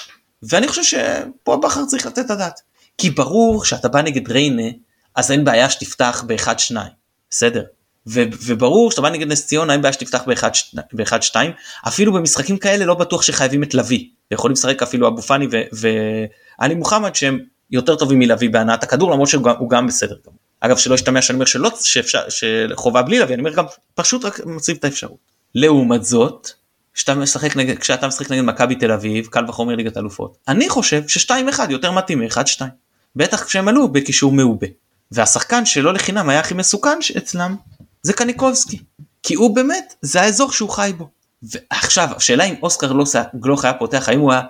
[0.43, 2.61] ואני חושב שפה בכר צריך לתת את הדעת.
[2.97, 4.69] כי ברור שאתה בא נגד ריינה
[5.15, 6.91] אז אין בעיה שתפתח באחד שניים
[7.29, 7.63] בסדר.
[8.07, 11.51] ו- וברור שאתה בא נגד נס ציונה אין בעיה שתפתח באחד, ש- באחד שתיים
[11.87, 17.15] אפילו במשחקים כאלה לא בטוח שחייבים את לביא יכולים לשחק אפילו אבו פאני ואלי מוחמד
[17.15, 17.39] שהם
[17.71, 20.39] יותר טובים מלביא בהנעת הכדור למרות שהוא גם בסדר גמור.
[20.59, 24.45] אגב שלא ישתמע שאני אומר שלא שאפשר שחובה בלי לביא אני אומר גם פשוט רק
[24.45, 25.17] מציב את האפשרות.
[25.55, 26.49] לעומת זאת
[26.93, 31.07] כשאתה משחק נגד כשאתה משחק נגד מכבי תל אביב קל וחומר ליגת אלופות אני חושב
[31.07, 32.82] ששתיים אחד יותר מתאים מאחד שתיים.
[33.15, 34.67] בטח כשהם עלו בקישור מעובה.
[35.11, 37.55] והשחקן שלא לחינם היה הכי מסוכן אצלם
[38.03, 38.79] זה קניקובסקי.
[39.23, 41.09] כי הוא באמת זה האזור שהוא חי בו.
[41.43, 42.93] ועכשיו השאלה אם אוסקר
[43.35, 44.41] גלוך היה פותח האם הוא היה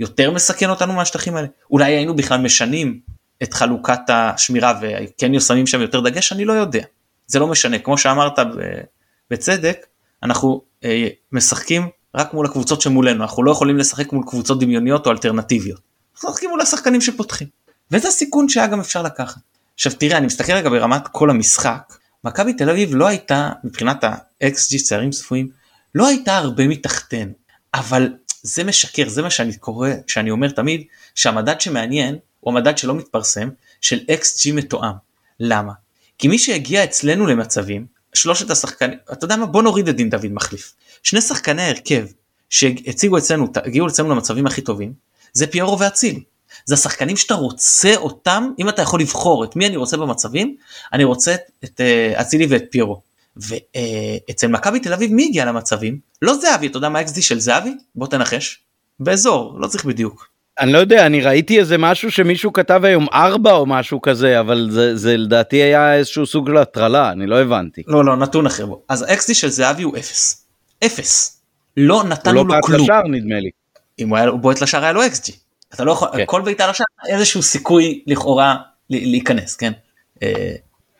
[0.00, 3.00] יותר מסכן אותנו מהשטחים האלה אולי היינו בכלל משנים
[3.42, 6.82] את חלוקת השמירה וכן שמים שם יותר דגש אני לא יודע
[7.26, 8.38] זה לא משנה כמו שאמרת
[9.30, 9.86] בצדק
[10.22, 15.10] אנחנו אה, משחקים רק מול הקבוצות שמולנו אנחנו לא יכולים לשחק מול קבוצות דמיוניות או
[15.10, 15.80] אלטרנטיביות.
[16.14, 17.48] אנחנו משחקים מול השחקנים שפותחים
[17.92, 19.40] וזה סיכון שהיה גם אפשר לקחת.
[19.74, 21.92] עכשיו תראה אני מסתכל רגע ברמת כל המשחק
[22.24, 25.48] מכבי תל אביב לא הייתה מבחינת ה-XG צערים צפויים
[25.94, 27.32] לא הייתה הרבה מתחתנו
[27.74, 30.82] אבל זה משקר זה מה שאני קורא שאני אומר תמיד
[31.14, 33.48] שהמדד שמעניין הוא המדד שלא מתפרסם
[33.80, 34.92] של XG מתואם.
[35.40, 35.72] למה?
[36.18, 40.32] כי מי שהגיע אצלנו למצבים שלושת השחקנים, אתה יודע מה, בוא נוריד את דין דוד
[40.32, 40.74] מחליף.
[41.02, 42.06] שני שחקני ההרכב
[42.50, 44.92] שהציגו אצלנו, הגיעו אצלנו למצבים הכי טובים,
[45.32, 46.24] זה פיירו ואצילי.
[46.64, 50.56] זה השחקנים שאתה רוצה אותם, אם אתה יכול לבחור את מי אני רוצה במצבים,
[50.92, 53.00] אני רוצה את אה, אצילי ואת פיירו.
[53.36, 55.98] ואצל מכבי תל אביב מי הגיע למצבים?
[56.22, 57.70] לא זהבי, אתה יודע מה האקסדי של זהבי?
[57.94, 58.58] בוא תנחש.
[59.00, 60.28] באזור, לא צריך בדיוק.
[60.60, 64.68] אני לא יודע, אני ראיתי איזה משהו שמישהו כתב היום ארבע או משהו כזה, אבל
[64.70, 67.82] זה, זה לדעתי היה איזשהו סוג של הטרלה, אני לא הבנתי.
[67.86, 68.82] לא, לא, נתון אחר בו.
[68.88, 70.46] אז האקסדי של זהבי הוא אפס.
[70.84, 71.42] אפס.
[71.76, 72.78] לא נתנו הוא לא לו כלום.
[72.78, 73.50] בעט לשער נדמה לי.
[73.98, 75.32] אם הוא היה הוא בועט לשער היה לו אקסג'י.
[75.74, 76.24] אתה לא יכול, כן.
[76.26, 78.56] כל בעיטה לשער איזשהו סיכוי לכאורה
[78.90, 79.72] להיכנס, כן?
[80.22, 80.54] אה,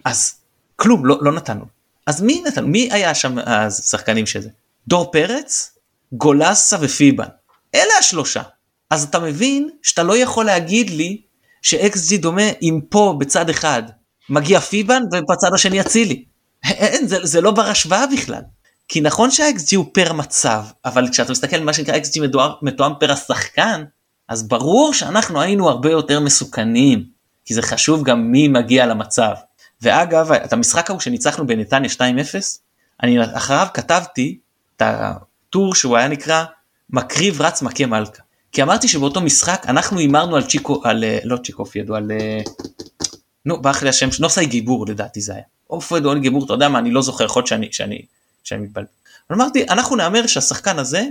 [0.04, 0.34] אז
[0.76, 1.64] כלום, לא, לא נתנו.
[2.06, 2.68] אז מי נתנו?
[2.68, 4.48] מי היה שם השחקנים שזה?
[4.88, 5.78] דור פרץ,
[6.12, 7.28] גולסה ופיבן.
[7.74, 8.42] אלה השלושה.
[8.90, 11.22] אז אתה מבין שאתה לא יכול להגיד לי
[11.62, 13.82] שאקסג'י דומה אם פה בצד אחד
[14.28, 16.24] מגיע פיבן ובצד השני אצילי.
[16.64, 18.42] אין, זה, זה לא בר השוואה בכלל.
[18.88, 22.92] כי נכון שה-XG הוא פר מצב, אבל כשאתה מסתכל על מה שנקרא XG מתואם, מתואם
[23.00, 23.84] פר השחקן,
[24.32, 27.04] אז ברור שאנחנו היינו הרבה יותר מסוכנים,
[27.44, 29.32] כי זה חשוב גם מי מגיע למצב.
[29.82, 31.98] ואגב, את המשחק ההוא שניצחנו בנתניה 2-0,
[33.02, 34.38] אני אחריו כתבתי
[34.76, 36.44] את הטור שהוא היה נקרא
[36.90, 38.22] מקריב רץ מכה מלכה.
[38.52, 42.40] כי אמרתי שבאותו משחק אנחנו הימרנו על צ'יקו, על אה, לא צ'יקוף ידוע, על אה,
[43.46, 45.42] נו, ברח לי השם, נוסאי גיבור לדעתי זה היה.
[45.70, 48.02] או פרד או גיבור, אתה יודע מה, אני לא זוכר, יכול להיות שאני, שאני,
[48.44, 48.88] שאני מתבלבל.
[49.32, 51.04] אמרתי, אנחנו נאמר שהשחקן הזה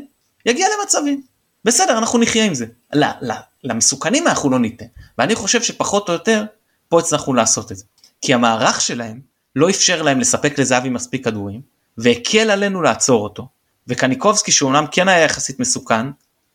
[0.45, 1.30] יגיע למצבים.
[1.65, 2.65] בסדר, אנחנו נחיה עם זה.
[2.93, 3.31] ל, ל,
[3.63, 4.85] למסוכנים אנחנו לא ניתן.
[5.17, 6.43] ואני חושב שפחות או יותר,
[6.89, 7.85] פה הצלחנו לעשות את זה.
[8.21, 9.19] כי המערך שלהם
[9.55, 11.61] לא אפשר להם לספק לזהבי מספיק כדורים,
[11.97, 13.47] והקל עלינו לעצור אותו.
[13.87, 16.07] וקניקובסקי שאומנם כן היה יחסית מסוכן,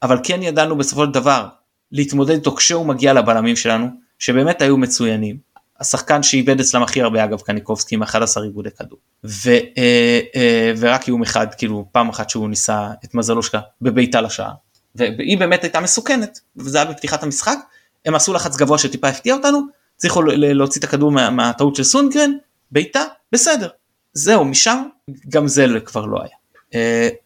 [0.02, 1.48] אבל כן ידענו בסופו של דבר
[1.92, 3.88] להתמודד איתו כשהוא מגיע לבלמים שלנו,
[4.18, 5.36] שבאמת היו מצוינים.
[5.80, 8.98] השחקן שאיבד אצלם הכי הרבה אגב קניקובסקי עם 11 עיבודי כדור.
[9.24, 14.20] ו, אה, אה, ורק איום אחד, כאילו פעם אחת שהוא ניסה את מזלו שלך בביתה
[14.20, 14.52] לשער.
[14.96, 17.58] והיא באמת הייתה מסוכנת, וזה היה בפתיחת המשחק.
[18.06, 19.60] הם עשו לחץ גבוה שטיפה הפתיע אותנו,
[19.96, 22.30] הצליחו להוציא את הכדור מה, מהטעות של סונגרן,
[22.70, 23.68] בעיטה, בסדר.
[24.12, 24.82] זהו, משם
[25.28, 26.36] גם זה כבר לא היה.
[26.72, 26.76] Uh,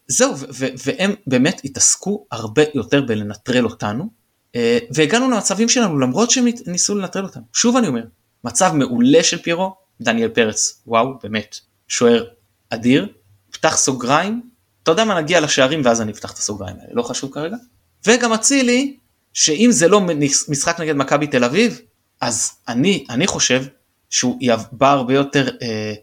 [0.07, 0.33] זהו,
[0.85, 4.09] והם באמת התעסקו הרבה יותר בלנטרל אותנו,
[4.53, 4.57] uh,
[4.93, 7.43] והגענו למצבים שלנו למרות שהם ניסו לנטרל אותנו.
[7.53, 8.03] שוב אני אומר,
[8.43, 12.25] מצב מעולה של פירו, דניאל פרץ, וואו, באמת, שוער
[12.69, 13.07] אדיר,
[13.51, 14.41] פתח סוגריים,
[14.83, 17.55] אתה יודע מה, נגיע לשערים ואז אני אפתח את הסוגריים האלה, לא חשוב כרגע.
[18.07, 18.97] וגם אצילי,
[19.33, 20.01] שאם זה לא
[20.47, 21.81] משחק נגד מכבי תל אביב,
[22.21, 23.63] אז אני, אני חושב
[24.09, 24.39] שהוא
[24.71, 25.93] בא הרבה יותר, אה,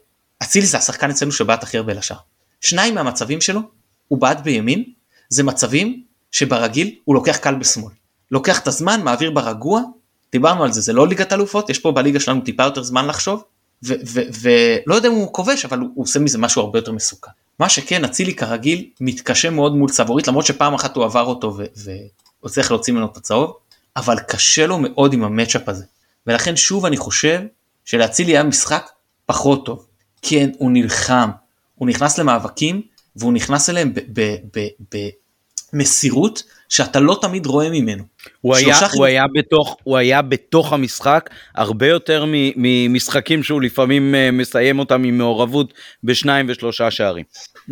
[0.42, 2.18] אצילי זה השחקן אצלנו שבעט הכי הרבה לשער.
[2.60, 3.60] שניים מהמצבים שלו,
[4.08, 4.84] הוא בעט בימין,
[5.28, 7.92] זה מצבים שברגיל הוא לוקח קל בשמאל.
[8.30, 9.82] לוקח את הזמן, מעביר ברגוע,
[10.32, 13.44] דיברנו על זה, זה לא ליגת אלופות, יש פה בליגה שלנו טיפה יותר זמן לחשוב,
[13.82, 17.30] ולא יודע אם הוא כובש, אבל הוא, הוא עושה מזה משהו הרבה יותר מסוכן.
[17.58, 22.50] מה שכן, אצילי כרגיל מתקשה מאוד מול צבורית, למרות שפעם אחת הוא עבר אותו והוא
[22.50, 23.56] צריך להוציא ממנו את הצהוב,
[23.96, 25.84] אבל קשה לו מאוד עם המצ'אפ הזה.
[26.26, 27.40] ולכן שוב אני חושב
[27.84, 28.90] שלאצילי היה משחק
[29.26, 29.86] פחות טוב.
[30.22, 31.30] כן, הוא נלחם,
[31.74, 32.82] הוא נכנס למאבקים,
[33.16, 33.92] והוא נכנס אליהם
[35.72, 38.04] במסירות שאתה לא תמיד רואה ממנו.
[38.40, 42.24] הוא היה, הוא, היה בתוך, הוא היה בתוך המשחק הרבה יותר
[42.56, 47.24] ממשחקים שהוא לפעמים אה, מסיים אותם עם מעורבות בשניים ושלושה שערים.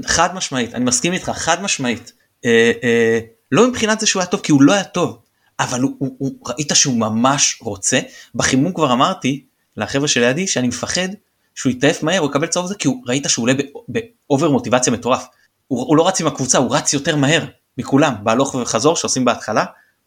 [0.07, 2.13] חד משמעית, אני מסכים איתך, חד משמעית.
[2.45, 3.21] אה, אה,
[3.53, 5.19] לא מבחינת זה שהוא היה טוב, כי הוא לא היה טוב,
[5.61, 8.01] אבל הוא, הוא, הוא, ראית שהוא ממש רוצה.
[8.35, 9.45] בחימום כבר אמרתי
[9.77, 11.09] לחבר'ה שלידי שאני מפחד
[11.55, 13.55] שהוא יתעף מהר, הוא יקבל צהוב זה, כי הוא, ראית שהוא עולה
[13.89, 15.27] באובר מוטיבציה מטורף.
[15.67, 17.45] הוא, הוא לא רץ עם הקבוצה, הוא רץ יותר מהר
[17.79, 19.65] מכולם, בהלוך וחזור שעושים בהתחלה.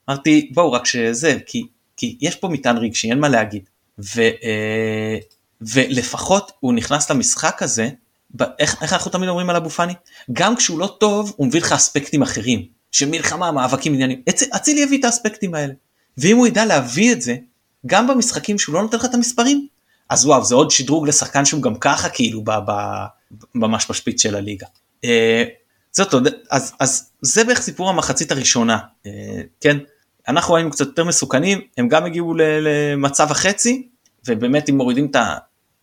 [0.09, 1.63] אמרתי בואו רק שזה, כי,
[1.97, 3.63] כי יש פה מטען רגשי, אין מה להגיד.
[3.99, 5.17] ו, אה,
[5.61, 7.89] ולפחות הוא נכנס למשחק הזה,
[8.59, 9.93] איך, איך אנחנו תמיד אומרים על אבו פאני?
[10.33, 14.21] גם כשהוא לא טוב, הוא מביא לך אספקטים אחרים, של מלחמה, מאבקים, עניינים.
[14.55, 15.73] אצילי יביא את האספקטים האלה.
[16.17, 17.35] ואם הוא ידע להביא את זה,
[17.85, 19.67] גם במשחקים שהוא לא נותן לך את המספרים,
[20.09, 22.43] אז וואו, זה עוד שדרוג לשחקן שהוא גם ככה כאילו
[23.55, 24.67] ממש בשפיץ של הליגה.
[25.91, 26.13] זאת,
[26.49, 29.11] אז, אז זה בערך סיפור המחצית הראשונה, אה,
[29.61, 29.77] כן?
[30.27, 33.87] אנחנו היינו קצת יותר מסוכנים, הם גם הגיעו למצב החצי,
[34.27, 35.15] ובאמת אם מורידים את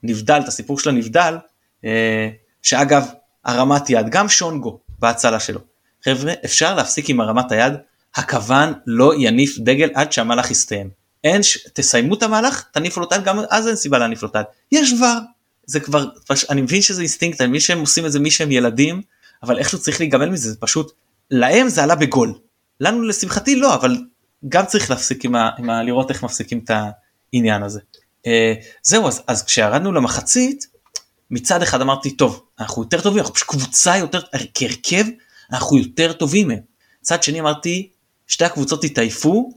[0.02, 1.36] הנבדל, את הסיפור של הנבדל,
[1.84, 2.28] אה,
[2.62, 3.06] שאגב,
[3.44, 5.60] הרמת יד, גם שונגו בהצלה שלו.
[6.04, 7.72] חבר'ה, אפשר להפסיק עם הרמת היד,
[8.14, 10.90] הכוון לא יניף דגל עד שהמהלך יסתיים.
[11.24, 11.58] אין, ש...
[11.74, 14.46] תסיימו את המהלך, תניפו לו את היד, גם אז אין סיבה להניף לו את היד.
[14.72, 15.18] יש כבר,
[15.66, 16.04] זה כבר.
[16.50, 19.02] אני מבין שזה אינסטינקט, אני מבין שהם עושים את זה מאז שהם ילדים,
[19.42, 20.92] אבל איכשהו צריך להיגמל מזה, זה פשוט,
[21.30, 22.34] להם זה עלה בגול.
[22.80, 23.96] לנו לשמחתי לא, אבל
[24.48, 25.50] גם צריך להפסיק עם ה...
[25.58, 25.82] עם ה...
[25.82, 26.70] לראות איך מפסיקים את
[27.32, 27.80] העניין הזה.
[28.26, 28.28] אה,
[28.82, 30.66] זהו, אז, אז כשירדנו למחצית,
[31.30, 34.20] מצד אחד אמרתי טוב אנחנו יותר טובים אנחנו פשוט קבוצה יותר
[34.54, 35.04] כהרכב
[35.52, 36.58] אנחנו יותר טובים מהם.
[37.02, 37.88] מצד שני אמרתי
[38.26, 39.50] שתי הקבוצות התעייפו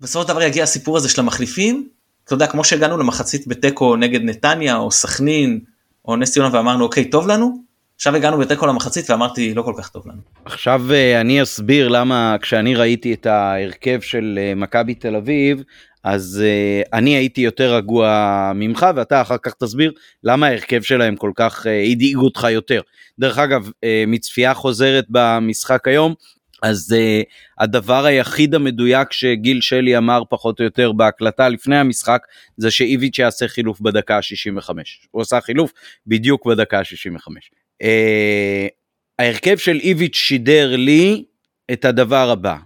[0.00, 1.88] בסופו של דבר יגיע הסיפור הזה של המחליפים
[2.24, 5.60] אתה יודע כמו שהגענו למחצית בתיקו נגד נתניה או סכנין
[6.04, 7.62] או נס ציונה ואמרנו אוקיי טוב לנו
[7.96, 10.20] עכשיו הגענו בתיקו למחצית ואמרתי לא כל כך טוב לנו.
[10.44, 15.62] עכשיו אה, אני אסביר למה כשאני ראיתי את ההרכב של אה, מכבי תל אביב
[16.04, 19.92] אז uh, אני הייתי יותר רגוע ממך ואתה אחר כך תסביר
[20.24, 22.80] למה ההרכב שלהם כל כך הדאיג אותך יותר.
[23.18, 23.70] דרך אגב,
[24.06, 26.14] מצפייה חוזרת במשחק היום,
[26.62, 27.24] אז uh,
[27.58, 32.26] הדבר היחיד המדויק שגיל שלי אמר פחות או יותר בהקלטה לפני המשחק
[32.56, 34.70] זה שאיביץ' יעשה חילוף בדקה ה-65.
[35.10, 35.72] הוא עשה חילוף
[36.06, 37.30] בדיוק בדקה ה-65.
[37.82, 38.68] Uh,
[39.18, 41.24] ההרכב של איביץ' שידר לי
[41.72, 42.56] את הדבר הבא.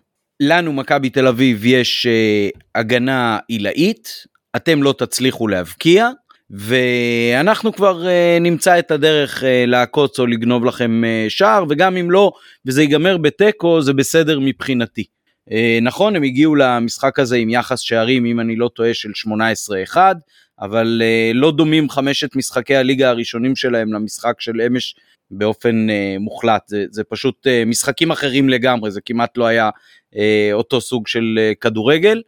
[0.41, 6.09] לנו מכבי תל אביב יש uh, הגנה עילאית, אתם לא תצליחו להבקיע,
[6.51, 12.33] ואנחנו כבר uh, נמצא את הדרך לעקוץ או לגנוב לכם שער, וגם אם לא,
[12.67, 15.05] וזה ייגמר בתיקו, זה בסדר מבחינתי.
[15.83, 19.11] נכון, הם הגיעו למשחק הזה עם יחס שערים, אם אני לא טועה, של
[19.95, 19.97] 18-1,
[20.61, 24.95] אבל uh, לא דומים חמשת משחקי הליגה הראשונים שלהם למשחק של אמש
[25.31, 29.71] באופן uh, מוחלט, זה, זה פשוט uh, משחקים אחרים לגמרי, זה כמעט לא היה
[30.53, 32.23] אותו סוג של כדורגל.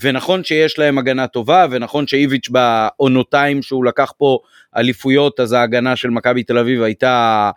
[0.00, 4.38] ונכון שיש להם הגנה טובה, ונכון שאיביץ' בעונותיים שהוא לקח פה
[4.76, 7.50] אליפויות, אז ההגנה של מכבי תל אביב הייתה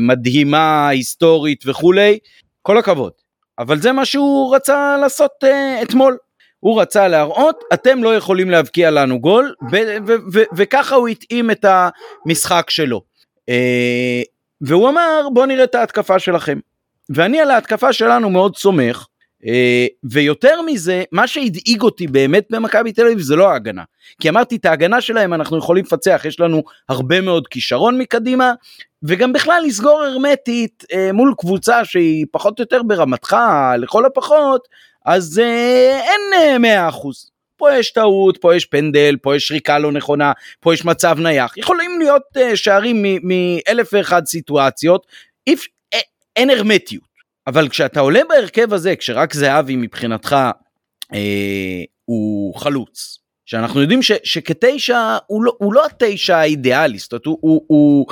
[0.00, 2.18] מדהימה, היסטורית וכולי,
[2.62, 3.12] כל הכבוד.
[3.58, 5.44] אבל זה מה שהוא רצה לעשות
[5.82, 6.16] אתמול.
[6.60, 9.54] הוא רצה להראות, אתם לא יכולים להבקיע לנו גול,
[10.56, 11.64] וככה הוא התאים את
[12.26, 13.02] המשחק שלו.
[13.48, 14.22] אה,
[14.60, 16.58] והוא אמר בוא נראה את ההתקפה שלכם.
[17.10, 19.06] ואני על ההתקפה שלנו מאוד סומך,
[19.46, 23.82] אה, ויותר מזה, מה שהדאיג אותי באמת במכבי תל אביב זה לא ההגנה.
[24.20, 28.52] כי אמרתי, את ההגנה שלהם אנחנו יכולים לפצח, יש לנו הרבה מאוד כישרון מקדימה,
[29.02, 33.36] וגם בכלל לסגור הרמטית אה, מול קבוצה שהיא פחות או יותר ברמתך,
[33.78, 34.68] לכל הפחות,
[35.04, 37.30] אז אין מאה אחוז.
[37.58, 41.56] פה יש טעות, פה יש פנדל, פה יש שריקה לא נכונה, פה יש מצב נייח.
[41.56, 45.06] יכולים להיות uh, שערים מאלף ואחד סיטואציות,
[45.46, 45.98] איפ, אה,
[46.36, 47.08] אין הרמטיות.
[47.46, 50.36] אבל כשאתה עולה בהרכב הזה, כשרק זהבי מבחינתך
[51.14, 57.26] אה, הוא חלוץ, שאנחנו יודעים ש, שכתשע הוא לא, הוא לא התשע האידיאלי, זאת אומרת
[57.26, 58.06] הוא, הוא, הוא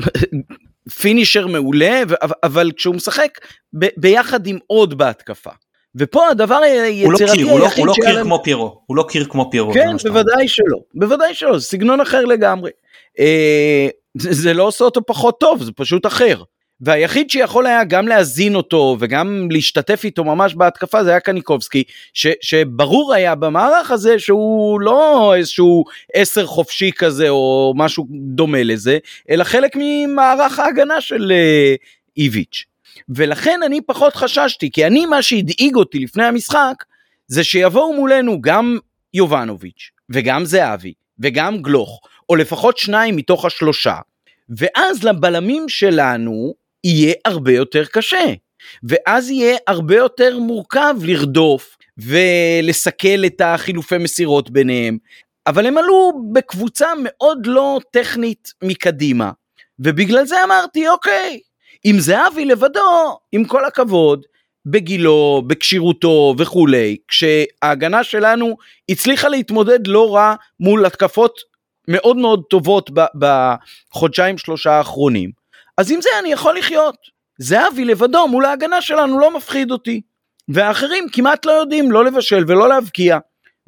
[1.00, 2.02] פינישר מעולה,
[2.42, 3.38] אבל כשהוא משחק
[3.78, 5.50] ב, ביחד עם עוד בהתקפה.
[5.96, 9.04] ופה הדבר היצירתי הוא לא קיר, הוא לא, הוא לא קיר כמו פירו, הוא לא
[9.08, 9.72] קיר כמו פירו.
[9.72, 12.70] כן, בוודאי שלא, בוודאי שלא, זה סגנון אחר לגמרי.
[13.18, 13.88] אה,
[14.18, 16.42] זה, זה לא עושה אותו פחות טוב, זה פשוט אחר.
[16.80, 21.84] והיחיד שיכול היה גם להזין אותו וגם להשתתף איתו ממש בהתקפה זה היה קניקובסקי,
[22.14, 25.84] ש, שברור היה במערך הזה שהוא לא איזשהו
[26.14, 28.98] עשר חופשי כזה או משהו דומה לזה,
[29.30, 31.74] אלא חלק ממערך ההגנה של אה,
[32.16, 32.64] איביץ'.
[33.08, 36.84] ולכן אני פחות חששתי, כי אני מה שהדאיג אותי לפני המשחק,
[37.26, 38.78] זה שיבואו מולנו גם
[39.14, 43.96] יובנוביץ', וגם זהבי, וגם גלוך, או לפחות שניים מתוך השלושה,
[44.48, 48.34] ואז לבלמים שלנו יהיה הרבה יותר קשה.
[48.82, 54.98] ואז יהיה הרבה יותר מורכב לרדוף ולסכל את החילופי מסירות ביניהם.
[55.46, 59.30] אבל הם עלו בקבוצה מאוד לא טכנית מקדימה.
[59.78, 61.40] ובגלל זה אמרתי, אוקיי,
[61.86, 64.26] אם זהבי לבדו, עם כל הכבוד,
[64.66, 68.56] בגילו, בכשירותו וכולי, כשההגנה שלנו
[68.88, 71.40] הצליחה להתמודד לא רע מול התקפות
[71.88, 75.30] מאוד מאוד טובות בחודשיים שלושה האחרונים,
[75.78, 76.96] אז עם זה אני יכול לחיות.
[77.38, 80.00] זהבי לבדו מול ההגנה שלנו לא מפחיד אותי.
[80.48, 83.18] והאחרים כמעט לא יודעים לא לבשל ולא להבקיע.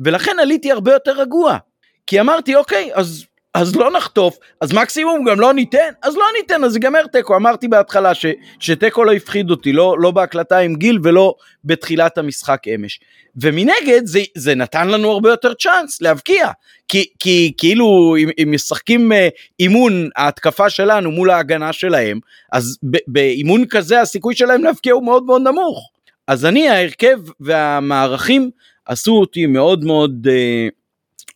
[0.01, 1.59] ולכן עליתי הרבה יותר רגוע.
[2.07, 3.25] כי אמרתי אוקיי אז
[3.61, 7.37] אז לא נחטוף, אז מקסימום גם לא ניתן, אז לא ניתן, אז ייגמר תיקו.
[7.37, 8.27] אמרתי בהתחלה ש,
[8.61, 11.35] שתיקו לא הפחיד אותי, לא, לא בהקלטה עם גיל ולא
[11.65, 13.01] בתחילת המשחק אמש.
[13.41, 16.51] ומנגד זה, זה נתן לנו הרבה יותר צ'אנס להבקיע,
[16.89, 19.29] כי, כי כאילו אם, אם משחקים אה,
[19.61, 22.21] אימון ההתקפה שלנו מול ההגנה שלהם,
[22.53, 25.91] אז באימון כזה הסיכוי שלהם להבקיע הוא מאוד מאוד נמוך.
[26.27, 28.51] אז אני ההרכב והמערכים
[28.87, 30.69] עשו אותי מאוד מאוד אה,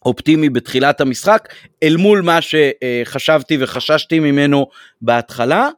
[0.07, 1.49] אופטימי בתחילת המשחק
[1.83, 4.67] אל מול מה שחשבתי וחששתי ממנו
[5.03, 5.69] בהתחלה.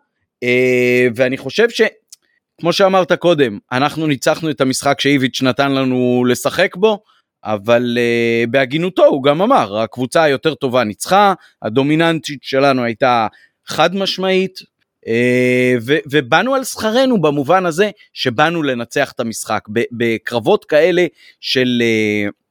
[0.43, 7.03] אה, ואני חושב שכמו שאמרת קודם אנחנו ניצחנו את המשחק שאיביץ' נתן לנו לשחק בו
[7.45, 13.27] אבל uh, בהגינותו הוא גם אמר הקבוצה היותר טובה ניצחה הדומיננטית שלנו הייתה
[13.67, 15.11] חד משמעית uh,
[15.87, 19.61] ו- ובאנו על שכרנו במובן הזה שבאנו לנצח את המשחק.
[19.93, 21.07] בקרבות כאלה
[21.41, 22.44] של uh,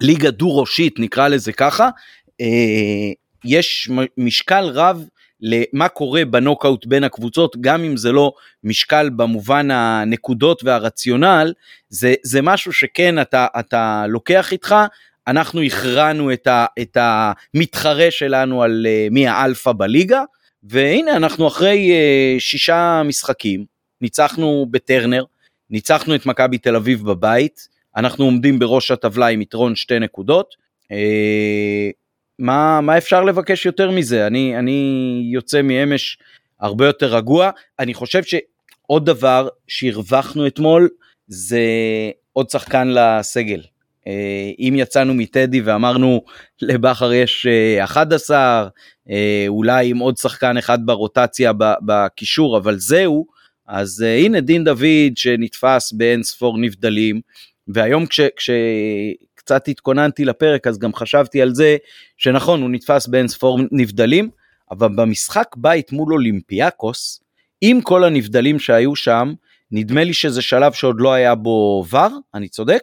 [0.00, 1.88] ליגה דו-ראשית, נקרא לזה ככה,
[2.40, 3.12] אה,
[3.44, 5.04] יש משקל רב
[5.40, 8.32] למה קורה בנוקאוט בין הקבוצות, גם אם זה לא
[8.64, 11.52] משקל במובן הנקודות והרציונל,
[11.88, 14.74] זה, זה משהו שכן אתה, אתה לוקח איתך,
[15.26, 20.22] אנחנו הכרענו את, ה, את המתחרה שלנו על uh, מי האלפא בליגה,
[20.62, 23.64] והנה אנחנו אחרי uh, שישה משחקים,
[24.00, 25.24] ניצחנו בטרנר,
[25.70, 30.54] ניצחנו את מכבי תל אביב בבית, אנחנו עומדים בראש הטבלה עם יתרון שתי נקודות.
[30.82, 30.96] Uh,
[32.38, 34.26] מה, מה אפשר לבקש יותר מזה?
[34.26, 36.18] אני, אני יוצא מאמש
[36.60, 37.50] הרבה יותר רגוע.
[37.78, 40.88] אני חושב שעוד דבר שהרווחנו אתמול
[41.26, 41.60] זה
[42.32, 43.60] עוד שחקן לסגל.
[44.06, 46.24] אה, אם יצאנו מטדי ואמרנו
[46.62, 47.46] לבכר יש
[47.84, 48.68] 11, אה,
[49.10, 51.52] אה, אולי עם עוד שחקן אחד ברוטציה
[51.86, 53.26] בקישור, אבל זהו,
[53.66, 57.20] אז הנה דין דוד שנתפס באין ספור נבדלים,
[57.74, 58.50] והיום כש, כש,
[59.34, 61.76] קצת התכוננתי לפרק אז גם חשבתי על זה
[62.16, 64.30] שנכון הוא נתפס באין ספור נבדלים
[64.70, 67.20] אבל במשחק בית מול אולימפיאקוס
[67.60, 69.32] עם כל הנבדלים שהיו שם
[69.72, 72.82] נדמה לי שזה שלב שעוד לא היה בו ור אני צודק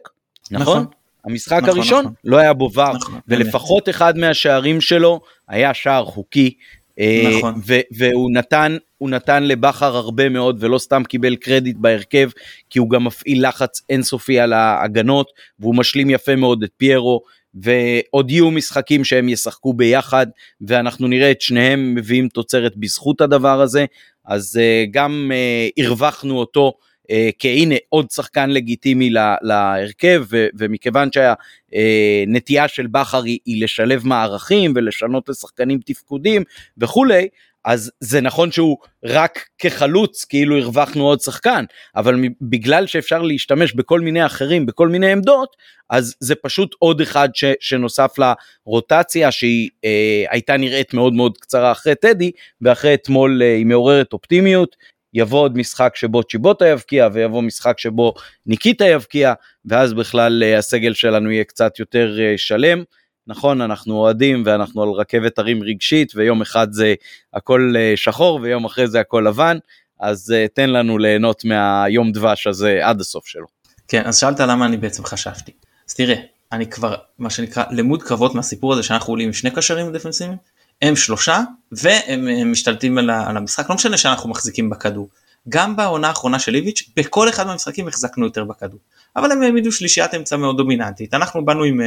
[0.51, 0.85] נכון, נכון.
[1.25, 2.13] המשחק נכון, הראשון נכון.
[2.23, 3.95] לא היה בו ור נכון, ולפחות באמת.
[3.95, 6.53] אחד מהשערים שלו היה שער חוקי
[6.99, 7.61] אה, נכון.
[7.91, 12.29] והוא נתן, הוא נתן לבכר הרבה מאוד ולא סתם קיבל קרדיט בהרכב,
[12.69, 17.21] כי הוא גם מפעיל לחץ אינסופי על ההגנות, והוא משלים יפה מאוד את פיירו,
[17.53, 20.27] ועוד יהיו משחקים שהם ישחקו ביחד,
[20.61, 23.85] ואנחנו נראה את שניהם מביאים תוצרת בזכות הדבר הזה,
[24.25, 26.73] אז uh, גם uh, הרווחנו אותו.
[27.11, 29.09] אה, כהנה עוד שחקן לגיטימי
[29.41, 30.25] להרכב
[30.57, 36.43] ומכיוון שהנטייה אה, של בכר היא, היא לשלב מערכים ולשנות לשחקנים תפקודים
[36.77, 37.27] וכולי
[37.68, 41.65] אז זה נכון שהוא רק כחלוץ כאילו הרווחנו עוד שחקן
[41.95, 45.55] אבל בגלל שאפשר להשתמש בכל מיני אחרים בכל מיני עמדות
[45.89, 51.72] אז זה פשוט עוד אחד ש, שנוסף לרוטציה שהיא אה, הייתה נראית מאוד מאוד קצרה
[51.72, 54.76] אחרי טדי ואחרי אתמול אה, היא מעוררת אופטימיות
[55.13, 58.13] יבוא עוד משחק שבו צ'יבוטה יבקיע ויבוא משחק שבו
[58.45, 59.34] ניקיטה יבקיע
[59.65, 62.84] ואז בכלל אה, הסגל שלנו יהיה קצת יותר אה, שלם.
[63.28, 66.93] נכון אנחנו אוהדים ואנחנו על רכבת הרים רגשית ויום אחד זה
[67.34, 69.57] הכל אה, שחור ויום אחרי זה הכל לבן
[69.99, 73.45] אז תן לנו ליהנות מהיום דבש הזה עד הסוף שלו.
[73.88, 75.51] כן אז שאלת למה אני בעצם חשבתי
[75.89, 76.15] אז תראה
[76.51, 80.38] אני כבר מה שנקרא למוד קרבות מהסיפור הזה שאנחנו עולים עם שני קשרים דפנסיביים
[80.82, 85.09] הם שלושה והם משתלטים על המשחק לא משנה שאנחנו מחזיקים בכדור.
[85.49, 88.80] גם בעונה האחרונה של איביץ' בכל אחד מהמשחקים החזקנו יותר בכדור
[89.15, 91.82] אבל הם העמידו שלישיית אמצע מאוד דומיננטית אנחנו באנו עם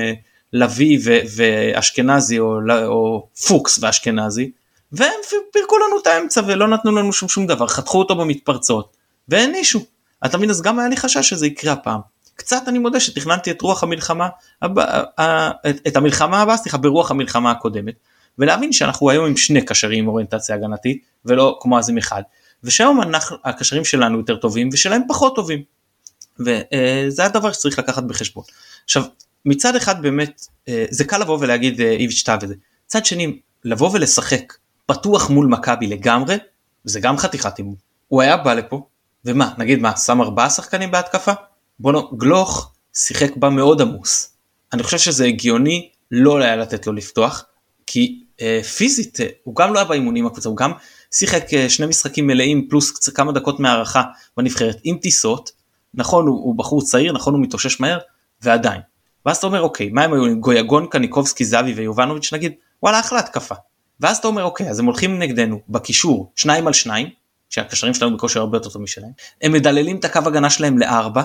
[0.55, 0.99] אה, לביא
[1.37, 4.51] ואשכנזי או, או פוקס ואשכנזי
[4.93, 5.21] והם
[5.53, 8.97] פירקו לנו את האמצע ולא נתנו לנו שום שום דבר חתכו אותו במתפרצות
[9.29, 9.81] והענישו.
[10.27, 12.01] אתה מבין אז גם היה לי חשש שזה יקרה הפעם.
[12.37, 14.29] קצת אני מודה שתכננתי את רוח המלחמה
[15.87, 17.95] את המלחמה הבאה סליחה ברוח המלחמה הקודמת
[18.39, 22.23] ולהבין שאנחנו היום עם שני קשרים עם אוריינטציה הגנתית ולא כמו אז עם אחד
[22.65, 23.01] ושהיום
[23.45, 25.63] הקשרים שלנו יותר טובים ושלהם פחות טובים
[26.41, 28.45] וזה הדבר שצריך לקחת בחשבון.
[28.85, 29.05] עכשיו
[29.45, 32.55] מצד אחד באמת אה, זה קל לבוא ולהגיד אה, איביץ' טעה וזה
[32.87, 34.53] מצד שני לבוא ולשחק
[34.87, 36.37] פתוח מול מכבי לגמרי
[36.85, 37.75] זה גם חתיכת אימון.
[38.09, 38.87] הוא היה בא לפה
[39.25, 41.33] ומה נגיד מה שם ארבעה שחקנים בהתקפה?
[41.81, 44.33] בוא נו גלוך שיחק בה מאוד עמוס.
[44.73, 47.45] אני חושב שזה הגיוני לא היה לתת לו לפתוח
[47.87, 50.73] כי אה, פיזית אה, הוא גם לא היה באימונים הקבוצה הוא גם
[51.11, 54.03] שיחק אה, שני משחקים מלאים פלוס כמה דקות מהערכה
[54.37, 55.53] בנבחרת עם טיסות
[55.95, 57.99] נכון הוא, הוא בחור צעיר נכון הוא מתאושש מהר
[58.43, 58.81] ועדיין.
[59.27, 62.53] ואז אתה אומר אוקיי מה הם היו גויגון קניקובסקי זאבי ויובנוביץ' נגיד
[62.83, 63.55] וואלה אחלה התקפה.
[64.01, 67.09] ואז אתה אומר אוקיי אז הם הולכים נגדנו בקישור שניים על שניים
[67.51, 69.11] שהקשרים שלנו בכושר הרבה יותר טוב משלהם
[69.43, 71.23] הם מדללים את הקו הגנה שלהם לארבע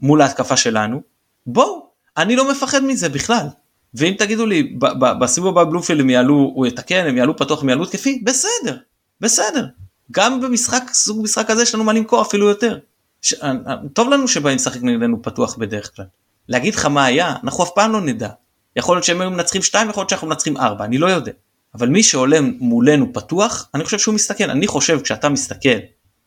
[0.00, 1.02] מול ההתקפה שלנו
[1.46, 3.46] בואו אני לא מפחד מזה בכלל
[3.94, 4.76] ואם תגידו לי
[5.20, 8.76] בסיבוב הבא בלומפילד הם יעלו הוא יתקן הם יעלו פתוח הם יעלו תקפי בסדר
[9.20, 9.66] בסדר
[10.12, 12.78] גם במשחק סוג משחק כזה יש לנו מה למכור אפילו יותר.
[13.22, 13.34] ש...
[13.34, 16.04] אה, אה, טוב לנו שבאים לשחק נגדנו פתוח בדרך כלל.
[16.48, 18.28] להגיד לך מה היה אנחנו אף פעם לא נדע.
[18.76, 21.32] יכול להיות שהם היו מנצחים 2 יכול להיות שאנחנו מנצחים 4 אני לא יודע.
[21.74, 25.78] אבל מי שעולה מולנו פתוח אני חושב שהוא מסתכל אני חושב כשאתה מסתכל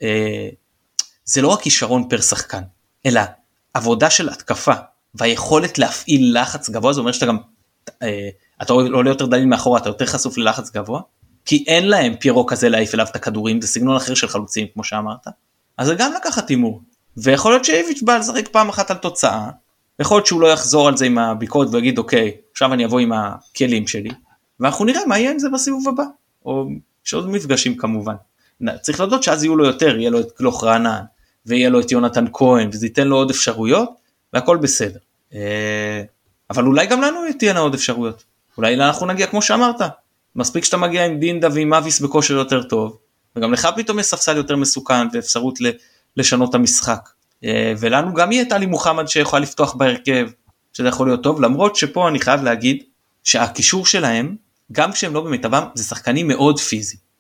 [0.01, 0.49] אה,
[1.26, 2.61] זה לא רק כישרון פר שחקן
[3.05, 3.22] אלא
[3.74, 4.74] עבודה של התקפה
[5.15, 7.38] והיכולת להפעיל לחץ גבוה זה אומר שאתה גם
[8.03, 8.30] אה,
[8.61, 11.01] אתה עולה יותר דליל מאחורה אתה יותר חשוף ללחץ גבוה
[11.45, 14.84] כי אין להם פיירו כזה להעיף אליו את הכדורים זה סגנון אחר של חלוצים כמו
[14.84, 15.28] שאמרת
[15.78, 16.82] אז זה גם לקחת הימור
[17.17, 19.49] ויכול להיות שאיביץ' בא לשחק פעם אחת על תוצאה
[20.02, 23.12] יכול להיות שהוא לא יחזור על זה עם הביקורת ויגיד אוקיי עכשיו אני אבוא עם
[23.14, 24.10] הכלים שלי
[24.60, 26.04] ואנחנו נראה מה יהיה עם זה בסיבוב הבא
[26.45, 26.66] או
[27.06, 28.16] יש עוד מפגשים כמובן
[28.82, 31.02] צריך להודות שאז יהיו לו יותר יהיה לו את גלוך רענן
[31.45, 33.89] ויהיה לו את יונתן כהן וזה ייתן לו עוד אפשרויות
[34.34, 34.99] והכל בסדר.
[35.34, 36.04] אה,
[36.49, 38.24] אבל אולי גם לנו תהיינה עוד אפשרויות.
[38.58, 39.82] אולי אנחנו נגיע כמו שאמרת,
[40.36, 42.97] מספיק שאתה מגיע עם דינדה ועם אביס בכושר יותר טוב,
[43.36, 45.60] וגם לך פתאום יש ספסל יותר מסוכן ואפשרות
[46.18, 47.10] לשנות את המשחק.
[47.44, 50.30] אה, ולנו גם יהיה טלי מוחמד שיכולה לפתוח בהרכב,
[50.74, 52.84] שזה יכול להיות טוב, למרות שפה אני חייב להגיד
[53.24, 54.36] שהקישור שלהם,
[54.72, 57.12] גם כשהם לא במיטבם, זה שחקנים מאוד פיזיים.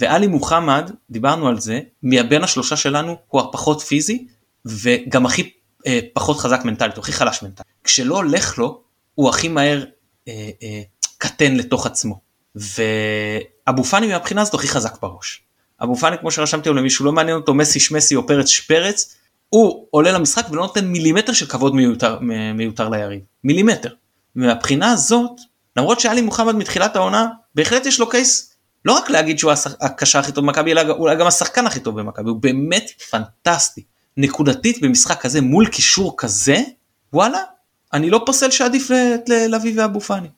[0.00, 4.26] ואלי מוחמד, דיברנו על זה, מבין השלושה שלנו הוא הפחות פיזי,
[4.64, 5.50] וגם הכי
[5.86, 7.66] אה, פחות חזק מנטלית, הוא הכי חלש מנטלית.
[7.84, 8.82] כשלא הולך לו,
[9.14, 9.84] הוא הכי מהר
[10.28, 10.82] אה, אה,
[11.18, 12.20] קטן לתוך עצמו.
[12.54, 15.42] ואבו פאני מהבחינה הזאת הכי חזק בראש.
[15.82, 19.16] אבו פאני כמו שרשמתי לו למישהו לא מעניין אותו מסי שמסי או פרץ שפרץ
[19.54, 22.18] הוא עולה למשחק ולא נותן מילימטר של כבוד מיותר,
[22.54, 23.88] מיותר ליריב מילימטר.
[24.34, 25.30] מהבחינה הזאת
[25.76, 30.32] למרות שאלי מוחמד מתחילת העונה בהחלט יש לו קייס לא רק להגיד שהוא הקשר הכי
[30.32, 33.82] טוב במכבי אלא אולי גם השחקן הכי טוב במכבי הוא באמת פנטסטי
[34.16, 36.56] נקודתית במשחק כזה מול קישור כזה
[37.12, 37.42] וואלה
[37.92, 38.90] אני לא פוסל שעדיף
[39.26, 40.28] להביא ואבו פאני.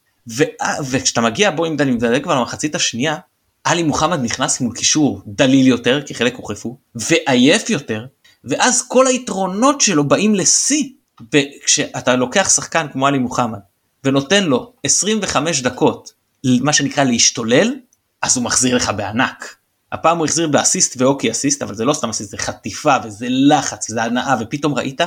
[0.91, 3.17] וכשאתה מגיע בו עם דני מדלג כבר למחצית השנייה
[3.65, 8.07] עלי מוחמד נכנס מול קישור דליל יותר כי חלק הוחלפו ועייף יותר
[8.45, 10.89] ואז כל היתרונות שלו באים לשיא
[11.33, 13.59] וכשאתה לוקח שחקן כמו עלי מוחמד
[14.05, 16.13] ונותן לו 25 דקות
[16.61, 17.75] מה שנקרא להשתולל
[18.23, 19.57] אז הוא מחזיר לך בענק.
[19.93, 23.91] הפעם הוא החזיר באסיסט ואוקי אסיסט אבל זה לא סתם אסיסט זה חטיפה וזה לחץ
[23.91, 25.01] וזה הנאה ופתאום ראית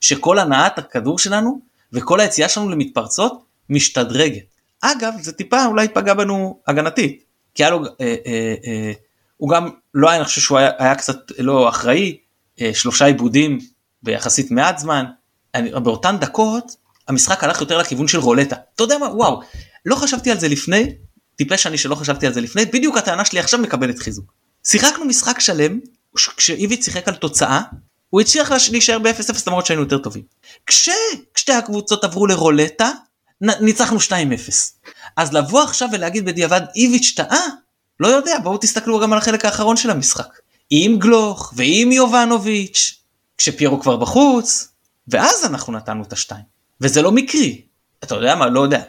[0.00, 1.60] שכל הנעת הכדור שלנו
[1.92, 4.44] וכל היציאה שלנו למתפרצות משתדרגת.
[4.82, 7.24] אגב זה טיפה אולי פגע בנו הגנתית
[7.54, 8.92] כי היה לו אה, אה, אה,
[9.36, 12.16] הוא גם לא היה אני חושב שהוא היה, היה קצת לא אחראי
[12.72, 13.58] שלושה עיבודים
[14.02, 15.04] ביחסית מעט זמן
[15.54, 16.76] אני, באותן דקות
[17.08, 19.40] המשחק הלך יותר לכיוון של רולטה אתה יודע מה וואו
[19.86, 20.94] לא חשבתי על זה לפני
[21.36, 24.32] טיפש אני שלא חשבתי על זה לפני בדיוק הטענה שלי עכשיו מקבלת חיזוק.
[24.66, 25.80] שיחקנו משחק שלם
[26.36, 27.60] כשאיביץ' שיחק על תוצאה
[28.10, 30.22] הוא הצליח להישאר ב-0-0 למרות שהיינו יותר טובים.
[30.66, 32.90] כששתי הקבוצות עברו לרולטה
[33.40, 34.10] ניצחנו 2-0.
[35.16, 37.46] אז לבוא עכשיו ולהגיד בדיעבד איביץ' טעה,
[38.00, 40.28] לא יודע, בואו תסתכלו גם על החלק האחרון של המשחק.
[40.70, 43.00] עם גלוך ועם יובנוביץ',
[43.38, 44.68] כשפיירו כבר בחוץ,
[45.08, 46.44] ואז אנחנו נתנו את השתיים.
[46.80, 47.62] וזה לא מקרי.
[48.04, 48.82] אתה יודע מה, לא יודע.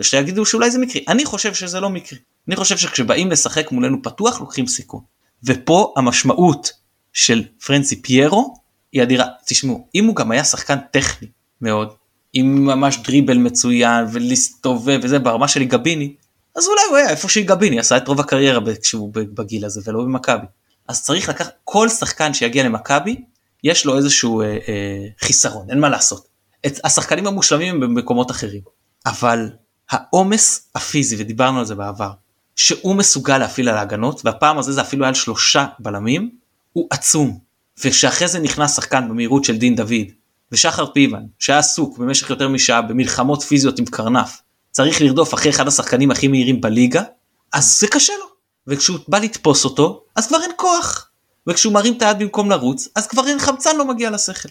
[0.00, 1.04] שיגידו שאולי זה מקרי.
[1.08, 2.18] אני חושב שזה לא מקרי.
[2.48, 5.00] אני חושב שכשבאים לשחק מולנו פתוח לוקחים סיכון.
[5.44, 6.72] ופה המשמעות
[7.12, 8.54] של פרנסי פיירו
[8.92, 9.26] היא אדירה.
[9.46, 11.28] תשמעו, אם הוא גם היה שחקן טכני
[11.60, 11.94] מאוד,
[12.32, 16.14] עם ממש דריבל מצוין ולהסתובב וזה ברמה של גביני
[16.56, 20.46] אז אולי הוא היה איפה גביני עשה את רוב הקריירה כשהוא בגיל הזה ולא במכבי.
[20.88, 23.24] אז צריך לקחת כל שחקן שיגיע למכבי
[23.64, 26.28] יש לו איזשהו אה, אה, חיסרון אין מה לעשות.
[26.66, 28.62] את, השחקנים המושלמים הם במקומות אחרים
[29.06, 29.50] אבל
[29.90, 32.10] העומס הפיזי ודיברנו על זה בעבר
[32.56, 36.30] שהוא מסוגל להפעיל על ההגנות והפעם הזה זה אפילו היה על שלושה בלמים
[36.72, 37.38] הוא עצום.
[37.84, 40.06] ושאחרי זה נכנס שחקן במהירות של דין דוד
[40.52, 45.68] ושחר פיבן שהיה עסוק במשך יותר משעה במלחמות פיזיות עם קרנף צריך לרדוף אחרי אחד
[45.68, 47.02] השחקנים הכי מהירים בליגה
[47.52, 48.26] אז זה קשה לו
[48.68, 51.10] וכשהוא בא לתפוס אותו אז כבר אין כוח
[51.46, 54.48] וכשהוא מרים את היד במקום לרוץ אז כבר אין חמצן לא מגיע לשכל.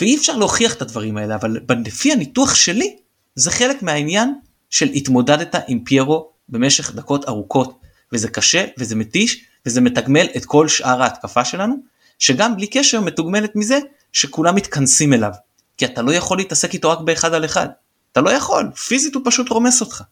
[0.00, 1.56] ואי אפשר להוכיח את הדברים האלה אבל
[1.86, 2.96] לפי הניתוח שלי
[3.34, 4.34] זה חלק מהעניין
[4.70, 7.80] של התמודדת עם פיירו במשך דקות ארוכות
[8.12, 11.74] וזה קשה וזה מתיש וזה מתגמל את כל שאר ההתקפה שלנו
[12.18, 13.78] שגם בלי קשר מתוגמלת מזה
[14.12, 15.32] שכולם מתכנסים אליו.
[15.78, 17.68] כי אתה לא יכול להתעסק איתו רק באחד על אחד.
[18.12, 20.02] אתה לא יכול, פיזית הוא פשוט רומס אותך.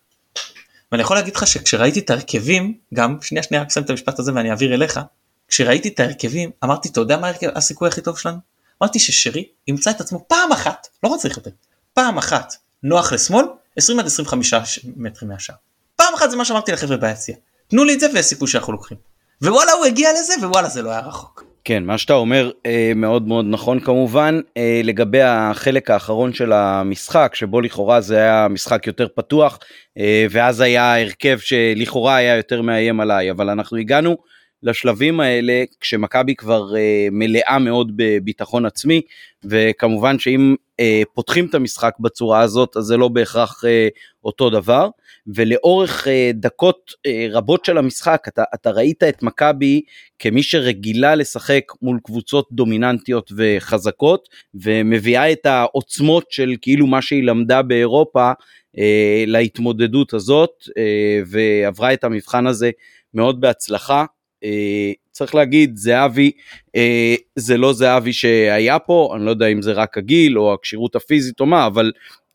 [0.92, 4.32] ואני יכול להגיד לך שכשראיתי את ההרכבים, גם, שנייה שנייה רק אסיים את המשפט הזה
[4.34, 5.00] ואני אעביר אליך,
[5.48, 8.38] כשראיתי את ההרכבים אמרתי אתה יודע מה הסיכוי הכי טוב שלנו?
[8.82, 11.50] אמרתי ששרי ימצא את עצמו פעם אחת, לא צריך יותר,
[11.94, 13.44] פעם אחת נוח לשמאל
[13.76, 15.54] 20 עד 25 מטרים מהשאר.
[15.96, 17.36] פעם אחת זה מה שאמרתי לחבר'ה ביציע.
[17.68, 18.98] תנו לי את זה ויש סיכוי שאנחנו לוקחים.
[19.42, 21.44] ווואלה הוא הגיע לזה ווואלה זה לא היה רחוק.
[21.68, 24.40] כן, מה שאתה אומר אה, מאוד מאוד נכון כמובן.
[24.56, 29.58] אה, לגבי החלק האחרון של המשחק, שבו לכאורה זה היה משחק יותר פתוח,
[29.98, 34.16] אה, ואז היה הרכב שלכאורה היה יותר מאיים עליי, אבל אנחנו הגענו
[34.62, 39.00] לשלבים האלה כשמכבי כבר אה, מלאה מאוד בביטחון עצמי,
[39.44, 43.88] וכמובן שאם אה, פותחים את המשחק בצורה הזאת, אז זה לא בהכרח אה,
[44.24, 44.88] אותו דבר.
[45.34, 49.82] ולאורך אה, דקות אה, רבות של המשחק אתה, אתה ראית את מכבי
[50.18, 57.62] כמי שרגילה לשחק מול קבוצות דומיננטיות וחזקות ומביאה את העוצמות של כאילו מה שהיא למדה
[57.62, 58.32] באירופה
[58.78, 62.70] אה, להתמודדות הזאת אה, ועברה את המבחן הזה
[63.14, 64.04] מאוד בהצלחה.
[64.44, 66.30] אה, צריך להגיד זהבי
[66.76, 70.96] אה, זה לא זהבי שהיה פה אני לא יודע אם זה רק הגיל או הכשירות
[70.96, 71.92] הפיזית או מה אבל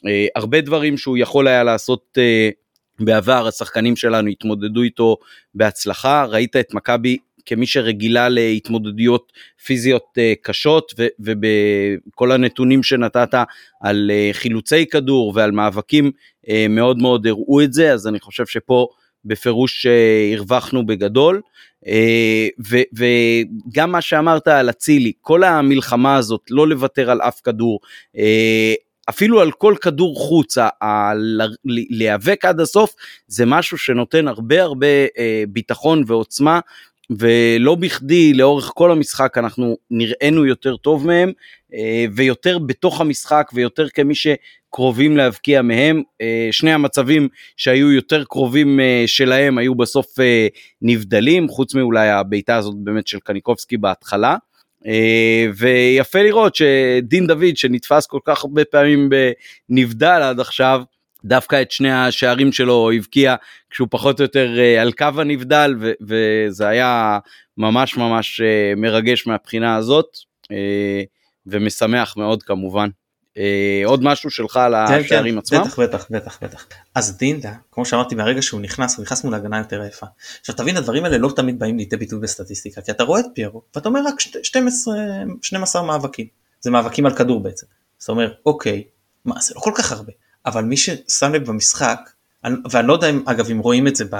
[0.08, 2.18] אה, הרבה דברים שהוא יכול היה לעשות
[3.00, 5.18] בעבר השחקנים שלנו התמודדו איתו
[5.56, 9.32] בהצלחה, ראית את מכבי כמי שרגילה להתמודדויות
[9.66, 13.34] פיזיות קשות ובכל הנתונים שנתת
[13.82, 16.12] על חילוצי כדור ועל מאבקים
[16.70, 18.88] מאוד מאוד הראו את זה, אז אני חושב שפה
[19.26, 19.86] בפירוש
[20.38, 21.42] הרווחנו בגדול.
[22.94, 27.80] וגם מה שאמרת על אצילי, כל המלחמה הזאת, לא לוותר על אף כדור,
[29.10, 30.58] אפילו על כל כדור חוץ,
[31.90, 32.94] להיאבק עד הסוף,
[33.28, 34.88] זה משהו שנותן הרבה הרבה
[35.48, 36.60] ביטחון ועוצמה
[37.20, 41.32] ולא בכדי לאורך כל המשחק אנחנו נראינו יותר טוב מהם
[41.74, 46.02] אה, ויותר בתוך המשחק ויותר כמי שקרובים להבקיע מהם.
[46.22, 50.08] אה, שני המצבים שהיו יותר קרובים אה, שלהם היו בסוף
[50.82, 54.38] נבדלים, חוץ מאולי הבעיטה הזאת באמת של קניקובסקי בהתחלה.
[55.56, 59.10] ויפה לראות שדין דוד שנתפס כל כך הרבה פעמים
[59.70, 60.82] בנבדל עד עכשיו,
[61.26, 63.36] דווקא את שני השערים שלו הבקיע
[63.70, 67.20] כשהוא פחות או יותר אה, על קו הנבדל וזה היה
[67.58, 70.18] ממש ממש אה, מרגש מהבחינה הזאת
[70.52, 71.02] אה,
[71.48, 72.90] ומשמח מאוד כמובן.
[73.86, 75.62] עוד משהו שלך על כן, השערים כן, עצמם?
[75.62, 76.66] בטח בטח בטח בטח.
[76.96, 80.06] אז דינדה כמו שאמרתי מהרגע שהוא נכנס הוא נכנס מול הגנה יותר יפה.
[80.40, 83.62] עכשיו תבין הדברים האלה לא תמיד באים לידי ביטוי בסטטיסטיקה כי אתה רואה את פיירו
[83.76, 84.96] ואתה אומר רק 12
[85.42, 86.28] 12 מאבקים
[86.62, 87.66] זה מאבקים על כדור בעצם.
[87.98, 88.84] זאת אומרת אוקיי
[89.26, 90.12] מה זה לא כל כך הרבה
[90.46, 92.00] אבל מי ששם לב במשחק,
[92.72, 94.16] ואני לא יודע אם, אגב, אם רואים את זה, ב...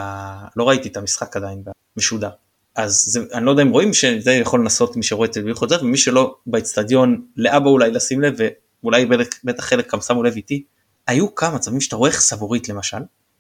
[0.56, 1.64] לא ראיתי את המשחק עדיין
[1.98, 2.30] משודר,
[2.76, 5.78] אז זה, אני לא יודע אם רואים שזה יכול לנסות מי שרואה את זה חוזר,
[5.82, 8.38] ומי שלא באצטדיון, לאבא אולי לשים לב,
[8.84, 9.06] ואולי
[9.44, 10.64] בטח חלק גם שמו לב איתי,
[11.08, 12.98] היו כמה מצבים שאתה רואה איך סבוריט למשל,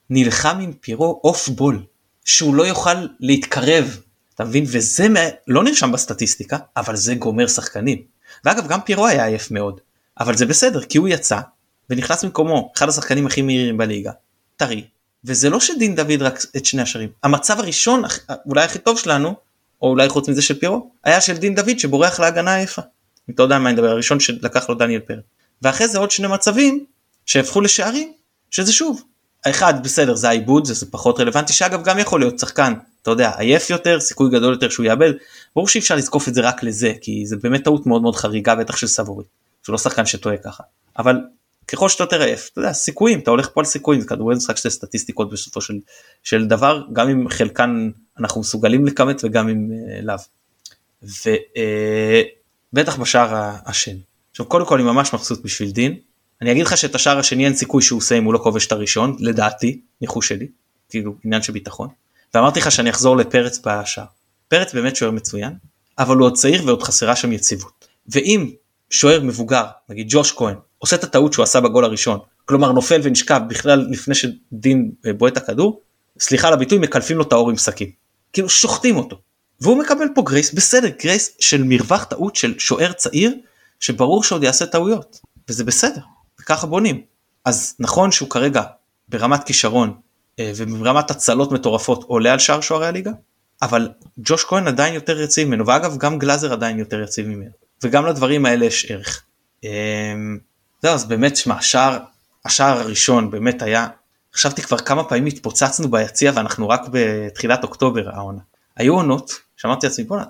[0.10, 1.84] נלחם עם פירו off ball,
[2.26, 3.98] שהוא לא יוכל להתקרב,
[4.36, 4.64] אתה מבין?
[4.68, 5.08] וזה
[5.48, 8.02] לא נרשם בסטטיסטיקה, אבל זה גומר שחקנים.
[8.46, 9.80] ואגב, גם פירו היה עייף מאוד,
[10.20, 11.40] אבל זה בסדר, כי הוא יצא,
[11.90, 14.12] ונכנס במקומו אחד השחקנים הכי מהירים בליגה,
[14.58, 14.88] טרי,
[15.26, 18.04] וזה לא שדין דוד רק את שני השערים, המצב הראשון
[18.46, 19.36] אולי הכי טוב שלנו,
[19.82, 22.82] או אולי חוץ מזה של פירו, היה של דין דוד שבורח להגנה יפה.
[23.30, 25.24] אם אתה יודע מה אני מדבר, הראשון שלקח לו דניאל פרק.
[25.62, 26.86] ואחרי זה עוד שני מצבים
[27.26, 28.14] שהפכו לשערים,
[28.52, 29.04] שזה שוב,
[29.46, 33.32] האחד בסדר זה העיבוד זה, זה פחות רלוונטי שאגב גם יכול להיות שחקן אתה יודע
[33.38, 35.12] עייף יותר סיכוי גדול יותר שהוא יאבד
[35.56, 38.56] ברור שאי אפשר לזקוף את זה רק לזה כי זה באמת טעות מאוד מאוד חריגה
[38.56, 39.26] בטח של סבורי.
[39.64, 40.64] שהוא לא שחקן שטועה ככה
[41.00, 41.16] אבל
[41.74, 44.58] ככל שאתה יותר עייף, אתה יודע, סיכויים, אתה הולך פה על סיכויים, זה כדורגל משחק
[44.58, 45.80] שתי סטטיסטיקות בסופו של,
[46.24, 50.16] של דבר, גם אם חלקן אנחנו מסוגלים לכמת וגם אם uh, לאו.
[52.74, 54.00] ובטח uh, בשער השני.
[54.32, 55.96] עכשיו קודם כל אני ממש מבסוט בשביל דין,
[56.42, 58.72] אני אגיד לך שאת השער השני אין סיכוי שהוא עושה אם הוא לא כובש את
[58.72, 60.48] הראשון, לדעתי, ניחוש שלי,
[60.90, 61.88] כאילו עניין של ביטחון.
[62.34, 64.06] ואמרתי לך שאני אחזור לפרץ בשער.
[64.48, 65.54] פרץ באמת שוער מצוין,
[66.00, 67.88] אבל הוא עוד צעיר ועוד חסרה שם יציבות.
[68.08, 68.52] ואם
[68.90, 73.42] שוער מבוגר, נגיד ג'וש כהן, עושה את הטעות שהוא עשה בגול הראשון, כלומר נופל ונשכב
[73.48, 75.82] בכלל לפני שדין אה, בועט הכדור,
[76.20, 77.90] סליחה על הביטוי, מקלפים לו את האור עם סכין.
[78.34, 79.20] כאילו שוחטים אותו.
[79.62, 83.36] והוא מקבל פה גרייס, בסדר, גרייס של מרווח טעות של שוער צעיר,
[83.80, 85.20] שברור שעוד יעשה טעויות,
[85.50, 86.02] וזה בסדר,
[86.42, 87.02] וככה בונים.
[87.46, 88.64] אז נכון שהוא כרגע
[89.10, 89.94] ברמת כישרון
[90.40, 93.12] אה, וברמת הצלות מטורפות עולה על שאר שוערי הליגה,
[93.62, 97.52] אבל ג'וש כהן עדיין יותר יציב ממנו, ואגב גם גלאזר עדיין יותר יציב ממנו,
[97.84, 99.24] וגם לדברים האלה יש ערך.
[100.84, 102.00] זהו אז באמת שמע השער
[102.46, 103.88] השער הראשון באמת היה
[104.36, 108.40] חשבתי כבר כמה פעמים התפוצצנו ביציע ואנחנו רק בתחילת אוקטובר העונה.
[108.76, 110.24] היו עונות שאמרתי לעצמי בוא'נה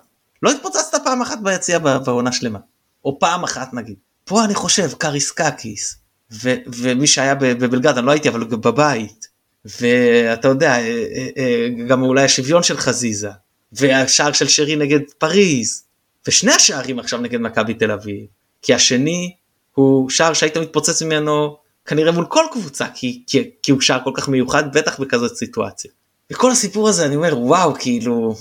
[0.43, 2.59] לא התפוצצת פעם אחת ביציע בעונה שלמה.
[3.05, 3.95] או פעם אחת נגיד.
[4.23, 5.97] פה אני חושב קאריס קאקיס
[6.31, 9.27] ו- ומי שהיה בבלגרד אני לא הייתי אבל בבית.
[9.65, 13.29] ואתה יודע אה, אה, אה, גם אולי השוויון של חזיזה
[13.71, 15.83] והשער של שרי נגד פריז.
[16.27, 18.25] ושני השערים עכשיו נגד מכבי תל אביב.
[18.61, 19.33] כי השני
[19.73, 24.11] הוא שער שהיית מתפוצץ ממנו כנראה מול כל קבוצה כי, כי, כי הוא שער כל
[24.13, 25.91] כך מיוחד בטח בכזאת סיטואציה.
[26.31, 28.35] וכל הסיפור הזה אני אומר וואו כאילו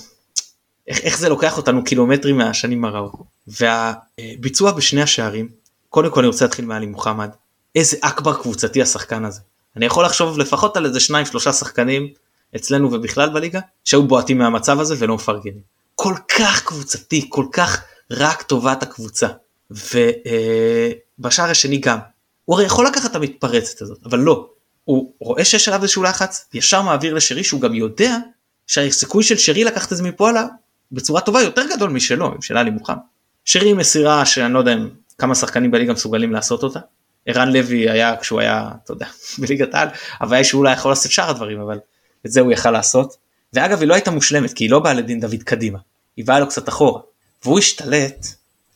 [0.88, 3.22] איך, איך זה לוקח אותנו קילומטרים מהשנים הרעות.
[3.46, 5.48] והביצוע בשני השערים
[5.88, 7.30] קודם כל אני רוצה להתחיל מעלי מוחמד
[7.74, 9.40] איזה אכבר קבוצתי השחקן הזה.
[9.76, 12.08] אני יכול לחשוב לפחות על איזה שניים שלושה שחקנים
[12.56, 15.62] אצלנו ובכלל בליגה שהיו בועטים מהמצב הזה ולא מפרגנים.
[15.94, 19.28] כל כך קבוצתי כל כך רק טובת הקבוצה.
[21.22, 21.98] ובשער השני גם.
[22.44, 24.48] הוא הרי יכול לקחת את המתפרצת הזאת, אבל לא.
[24.84, 28.16] הוא רואה שיש עליו איזשהו לחץ, ישר מעביר לשרי שהוא גם יודע
[28.66, 30.46] שהסיכוי של שרי לקחת את זה מפה עליו
[30.92, 32.94] בצורה טובה יותר גדול משלו, עם שאלה נמוכה.
[33.44, 36.80] שרי עם מסירה שאני לא יודע אם כמה שחקנים בליגה מסוגלים לעשות אותה.
[37.26, 39.06] ערן לוי היה כשהוא היה, אתה יודע,
[39.38, 39.88] בליגת העל,
[40.20, 41.78] אבל היה שהוא אולי יכול לעשות שאר הדברים, אבל
[42.26, 43.16] את זה הוא יכל לעשות.
[43.52, 45.78] ואגב היא לא הייתה מושלמת כי היא לא באה לדין דוד קדימה,
[46.16, 47.00] היא באה לו קצת אחורה.
[47.44, 48.26] והוא השתלט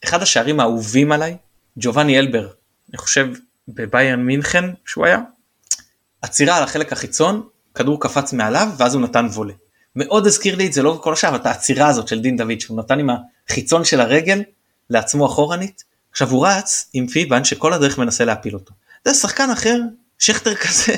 [0.05, 1.37] אחד השערים האהובים עליי,
[1.79, 2.49] ג'ובאני אלבר,
[2.91, 3.29] אני חושב
[3.69, 5.21] בביירן מינכן שהוא היה,
[6.23, 9.53] עצירה על החלק החיצון, כדור קפץ מעליו ואז הוא נתן וולה.
[9.97, 12.79] מאוד הזכיר לי את זה לא כל השאר, את העצירה הזאת של דין דוד שהוא
[12.79, 13.11] נתן עם
[13.49, 14.43] החיצון של הרגל
[14.91, 15.85] לעצמו אחורנית.
[16.11, 18.73] עכשיו הוא רץ עם פיבן שכל הדרך מנסה להפיל אותו.
[19.05, 19.81] זה שחקן אחר,
[20.19, 20.95] שכטר כזה,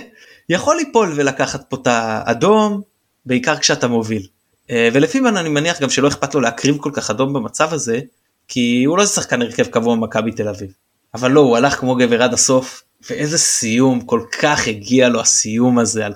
[0.49, 2.83] יכול ליפול ולקחת פה את האדום
[3.26, 4.26] בעיקר כשאתה מוביל.
[4.70, 8.01] אה, ולפימן אני מניח גם שלא אכפת לו להקריב כל כך אדום במצב הזה,
[8.49, 10.72] כי הוא לא שחקן הרכב קבוע במכבי תל אביב.
[11.14, 15.78] אבל לא, הוא הלך כמו גבר עד הסוף, ואיזה סיום, כל כך הגיע לו הסיום
[15.78, 16.07] הזה,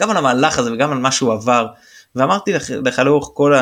[0.00, 1.66] גם על המהלך הזה וגם על מה שהוא עבר.
[2.14, 3.52] ואמרתי לך, לך לאורך כל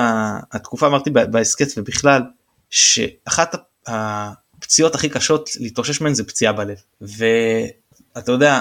[0.53, 2.22] התקופה, אמרתי בהסכת ובכלל,
[2.70, 3.57] שאחת
[3.87, 6.77] הפציעות הכי קשות להתאושש מהן זה פציעה בלב.
[7.01, 8.61] ואתה יודע,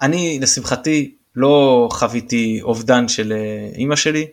[0.00, 4.26] אני לשמחתי לא חוויתי אובדן של אה, אימא שלי,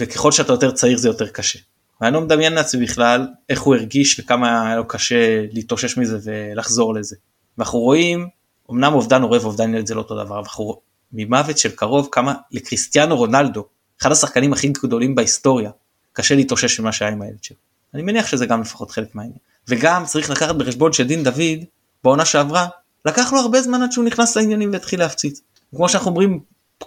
[0.00, 1.58] וככל שאתה יותר צעיר זה יותר קשה.
[2.00, 6.94] ואני לא מדמיין לעצמי בכלל איך הוא הרגיש וכמה היה לו קשה להתאושש מזה ולחזור
[6.94, 7.16] לזה.
[7.58, 8.28] ואנחנו רואים,
[8.70, 10.80] אמנם אובדן עורב ואובדן ילד זה לא אותו דבר, אבל אנחנו
[11.12, 13.64] ממוות של קרוב כמה לקריסטיאנו רונלדו,
[14.00, 15.70] אחד השחקנים הכי גדולים בהיסטוריה,
[16.12, 17.56] קשה להתאושש ממה שהיה עם הילד שלו.
[17.94, 19.38] אני מניח שזה גם לפחות חלק מהעניין.
[19.68, 21.64] וגם צריך לקחת בחשבון שדין דוד
[22.04, 22.68] בעונה שעברה
[23.04, 25.40] לקח לו הרבה זמן עד שהוא נכנס לעניינים והתחיל להפציץ.
[25.76, 26.40] כמו שאנחנו אומרים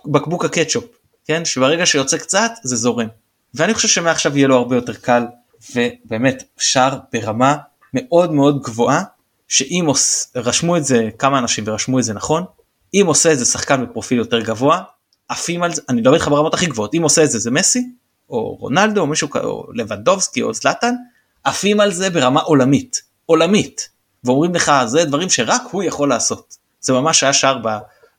[0.06, 0.86] בקבוק הקטשופ,
[1.26, 1.46] כן?
[1.46, 3.08] שברגע שיוצא קצת זה זורם.
[3.54, 5.26] ואני חושב שמעכשיו יהיה לו הרבה יותר קל,
[5.76, 7.58] ובאמת שער ברמה
[7.94, 9.04] מאוד מאוד גבוהה,
[9.48, 10.26] שאם עוש...
[10.36, 12.44] רשמו את זה כמה אנשים ורשמו את זה נכון,
[12.94, 14.82] אם עושה את זה שחקן בפרופיל יותר גבוה,
[15.30, 17.90] עפים על זה, אני מדבר איתך ברמות הכי גבוהות, אם עושה את זה זה מסי,
[18.30, 20.94] או רונלדו, או מישהו, או לבנדובסקי, או זלטן,
[21.44, 23.90] עפים על זה ברמה עולמית, עולמית,
[24.24, 27.58] ואומרים לך זה דברים שרק הוא יכול לעשות, זה ממש היה שער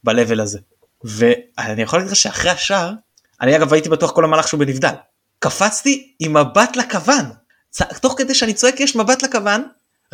[0.04, 0.58] ב-level הזה.
[1.04, 2.92] ואני יכול להגיד לך שאחרי השער,
[3.40, 4.94] אני אגב הייתי בטוח כל המהלך שהוא בנבדל.
[5.42, 7.24] קפצתי עם מבט לכוון.
[8.00, 9.62] תוך כדי שאני צועק יש מבט לכוון,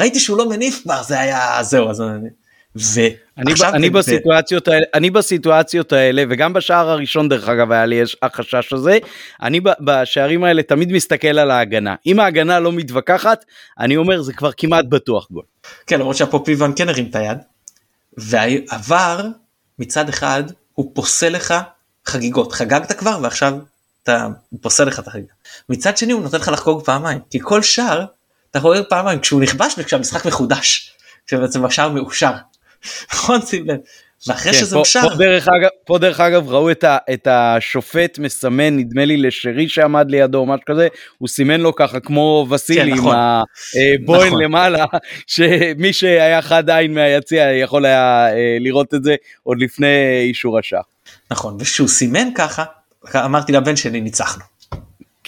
[0.00, 2.28] ראיתי שהוא לא מניף כבר, זה היה, זהו, אז אני...
[3.38, 8.72] אני, אני, בסיטואציות האלה, אני בסיטואציות האלה וגם בשער הראשון דרך אגב היה לי החשש
[8.72, 8.98] הזה
[9.42, 13.44] אני בשערים האלה תמיד מסתכל על ההגנה אם ההגנה לא מתווכחת
[13.78, 15.42] אני אומר זה כבר כמעט בטוח גול.
[15.86, 17.38] כן למרות שהפה פיוון כן הרים את היד
[18.16, 19.26] ועבר
[19.78, 20.42] מצד אחד
[20.74, 21.54] הוא פוסל לך
[22.06, 23.54] חגיגות חגגת כבר ועכשיו
[24.09, 24.26] אתה
[24.61, 25.32] פוסל לך את החגיגה
[25.68, 28.04] מצד שני הוא נותן לך לחגוג פעמיים כי כל שער
[28.50, 30.92] אתה חוגג פעמיים כשהוא נכבש וכשהמשחק מחודש
[31.26, 32.32] כשבעצם השער מאושר.
[33.12, 33.76] נכון שים לב.
[34.26, 35.09] ואחרי כן, שזה פה, אושר.
[35.09, 39.68] פה דרך, אגב, פה דרך אגב ראו את, ה, את השופט מסמן נדמה לי לשרי
[39.68, 40.88] שעמד לידו או משהו כזה
[41.18, 43.16] הוא סימן לו ככה כמו וסילי כן, נכון.
[43.16, 43.42] עם
[44.02, 44.42] הבוהן נכון.
[44.42, 44.84] למעלה
[45.26, 50.82] שמי שהיה חד עין מהיציע יכול היה אה, לראות את זה עוד לפני אישור השעה.
[51.30, 52.64] נכון וכשהוא סימן ככה
[53.16, 54.44] אמרתי לבן שלי ניצחנו.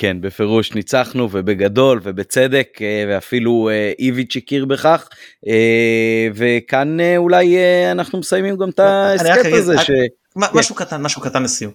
[0.00, 5.08] כן, בפירוש ניצחנו ובגדול ובצדק אה, ואפילו אה, איביץ' הכיר בכך
[5.46, 7.56] אה, וכאן אולי
[7.90, 9.78] אנחנו מסיימים גם את ההסכם הזה.
[9.78, 9.90] ש...
[10.36, 11.72] משהו קטן, משהו קטן לסיום.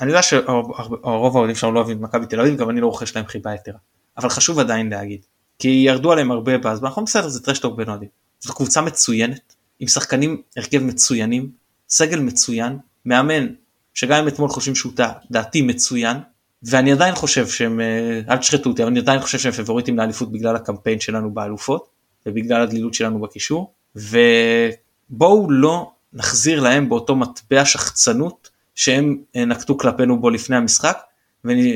[0.00, 3.26] אני יודע שרוב האוהדים שלנו לא אוהבים מכבי תל אביב, גם אני לא רוכש להם
[3.26, 3.78] חיבה יתרה.
[4.18, 5.20] אבל חשוב עדיין להגיד,
[5.58, 8.08] כי ירדו עליהם הרבה באז, ואנחנו בסדר, זה טרשטוק בין אוהדים.
[8.40, 11.50] זו קבוצה מצוינת, עם שחקנים הרכב מצוינים,
[11.88, 13.46] סגל מצוין, מאמן
[13.98, 14.92] שגם אם אתמול חושבים שהוא
[15.30, 16.16] דעתי מצוין,
[16.62, 20.32] ואני עדיין חושב שהם, אה, אל תשחטו אותי, אבל אני עדיין חושב שהם פבוריטים לאליפות
[20.32, 21.88] בגלל הקמפיין שלנו באלופות
[22.26, 30.20] ובגלל הדלילות שלנו בקישור ובואו לא נחזיר להם באותו מטבע שחצנות שהם אה, נקטו כלפינו
[30.20, 30.98] בו לפני המשחק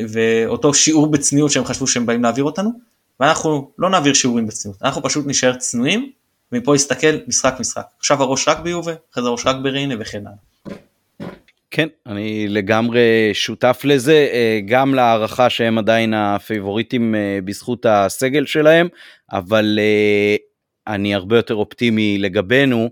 [0.09, 2.71] ואותו שיעור בצניעות שהם חשבו שהם באים להעביר אותנו
[3.21, 6.11] ואנחנו לא נעביר שיעורים בצניעות, אנחנו פשוט נשאר צנועים
[6.53, 7.87] ומפה נסתכל משחק משחק.
[7.99, 10.52] עכשיו הראש רק ביובה, אחרי זה הראש רק בריינה וכן הלאה.
[11.75, 18.89] כן, אני לגמרי שותף לזה, אה, גם להערכה שהם עדיין הפייבוריטים אה, בזכות הסגל שלהם,
[19.33, 20.37] אבל אה,
[20.95, 22.91] אני הרבה יותר אופטימי לגבינו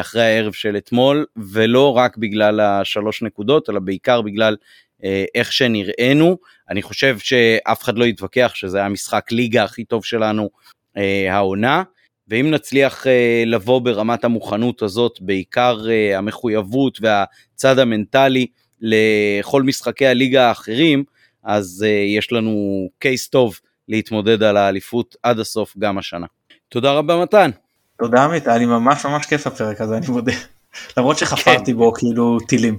[0.00, 4.56] אחרי הערב של אתמול, ולא רק בגלל השלוש נקודות, אלא בעיקר בגלל
[5.34, 6.38] איך שנראינו.
[6.70, 10.50] אני חושב שאף אחד לא יתווכח שזה היה משחק ליגה הכי טוב שלנו
[11.30, 11.82] העונה.
[12.28, 18.46] ואם נצליח אה, לבוא ברמת המוכנות הזאת, בעיקר אה, המחויבות והצד המנטלי
[18.80, 21.04] לכל משחקי הליגה האחרים,
[21.44, 26.26] אז אה, יש לנו קייס טוב להתמודד על האליפות עד הסוף גם השנה.
[26.68, 27.50] תודה רבה מתן.
[27.98, 30.32] תודה עמית, היה לי ממש ממש כיף הפרק הזה, אני מודה.
[30.96, 31.78] למרות שחפרתי כן.
[31.78, 32.78] בו כאילו טילים.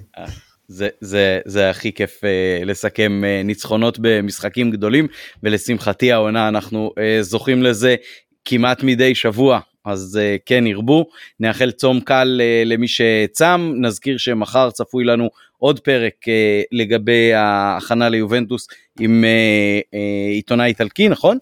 [0.68, 5.08] זה, זה, זה הכי כיף uh, לסכם uh, ניצחונות במשחקים גדולים
[5.44, 7.96] ולשמחתי העונה אנחנו uh, זוכים לזה
[8.50, 11.06] כמעט מדי שבוע, אז uh, כן ירבו.
[11.40, 16.30] נאחל צום קל uh, למי שצם, נזכיר שמחר צפוי לנו עוד פרק uh,
[16.72, 18.68] לגבי ההכנה ליובנטוס
[19.00, 19.98] עם uh, uh,
[20.34, 21.38] עיתונאי איטלקי, נכון?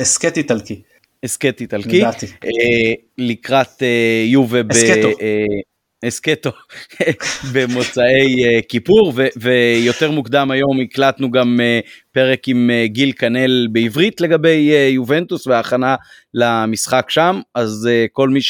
[0.00, 0.82] הסכת איטלקי.
[1.22, 2.02] הסכת איטלקי.
[3.18, 3.84] לקראת uh,
[4.26, 4.60] יובה.
[4.70, 5.08] הסכתו.
[6.06, 6.50] הסכתו
[7.52, 13.68] במוצאי uh, כיפור ו- ויותר מוקדם היום הקלטנו גם uh, פרק עם uh, גיל קנל
[13.72, 15.96] בעברית לגבי יובנטוס והכנה
[16.34, 18.40] למשחק שם אז כל מי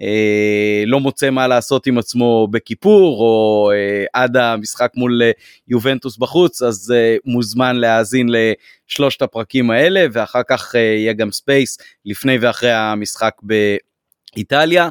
[0.00, 5.30] אה, לא מוצא מה לעשות עם עצמו בכיפור, או אה, עד המשחק מול אה,
[5.68, 11.78] יובנטוס בחוץ, אז אה, מוזמן להאזין לשלושת הפרקים האלה, ואחר כך אה, יהיה גם space
[12.04, 14.88] לפני ואחרי המשחק באיטליה.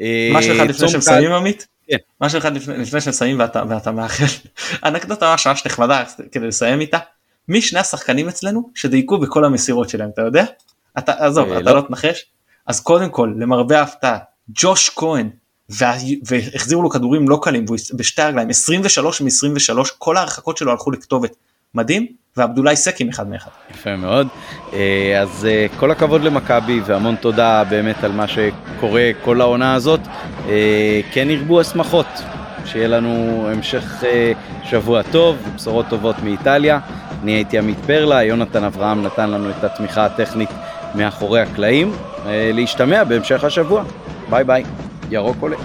[0.00, 1.66] אה, משהו אחד לפני שמסיימים עמית?
[1.88, 1.96] כן.
[2.20, 4.24] משהו אחד לפני, לפני שמסיימים ואתה, מאחל
[4.86, 6.98] אנקדוטה ממש ממש נחמדה כדי לסיים איתה.
[7.48, 10.44] מי שני השחקנים אצלנו שדייקו בכל המסירות שלהם אתה יודע?
[10.98, 11.76] אתה עזוב אה, אתה לא.
[11.76, 12.24] לא תנחש.
[12.66, 14.18] אז קודם כל למרבה ההפתעה
[14.48, 15.30] ג'וש כהן
[15.68, 15.94] וה-
[16.24, 17.64] והחזירו לו כדורים לא קלים
[17.96, 21.36] בשתי הרגליים 23 מ-23 כל ההרחקות שלו הלכו לכתובת
[21.74, 22.06] מדהים
[22.36, 23.50] ועבדולאי סק עם אחד מאחד.
[23.70, 24.28] יפה מאוד.
[24.72, 30.00] אה, אז אה, כל הכבוד למכבי והמון תודה באמת על מה שקורה כל העונה הזאת.
[30.48, 32.06] אה, כן ירבו השמחות,
[32.64, 34.04] שיהיה לנו המשך
[34.64, 36.78] שבוע טוב ובשורות טובות מאיטליה.
[37.22, 40.50] אני הייתי עמית פרלה, יונתן אברהם נתן לנו את התמיכה הטכנית
[40.94, 41.92] מאחורי הקלעים.
[42.28, 43.84] להשתמע בהמשך השבוע.
[44.30, 44.64] ביי ביי.
[45.10, 45.56] ירוק עולה.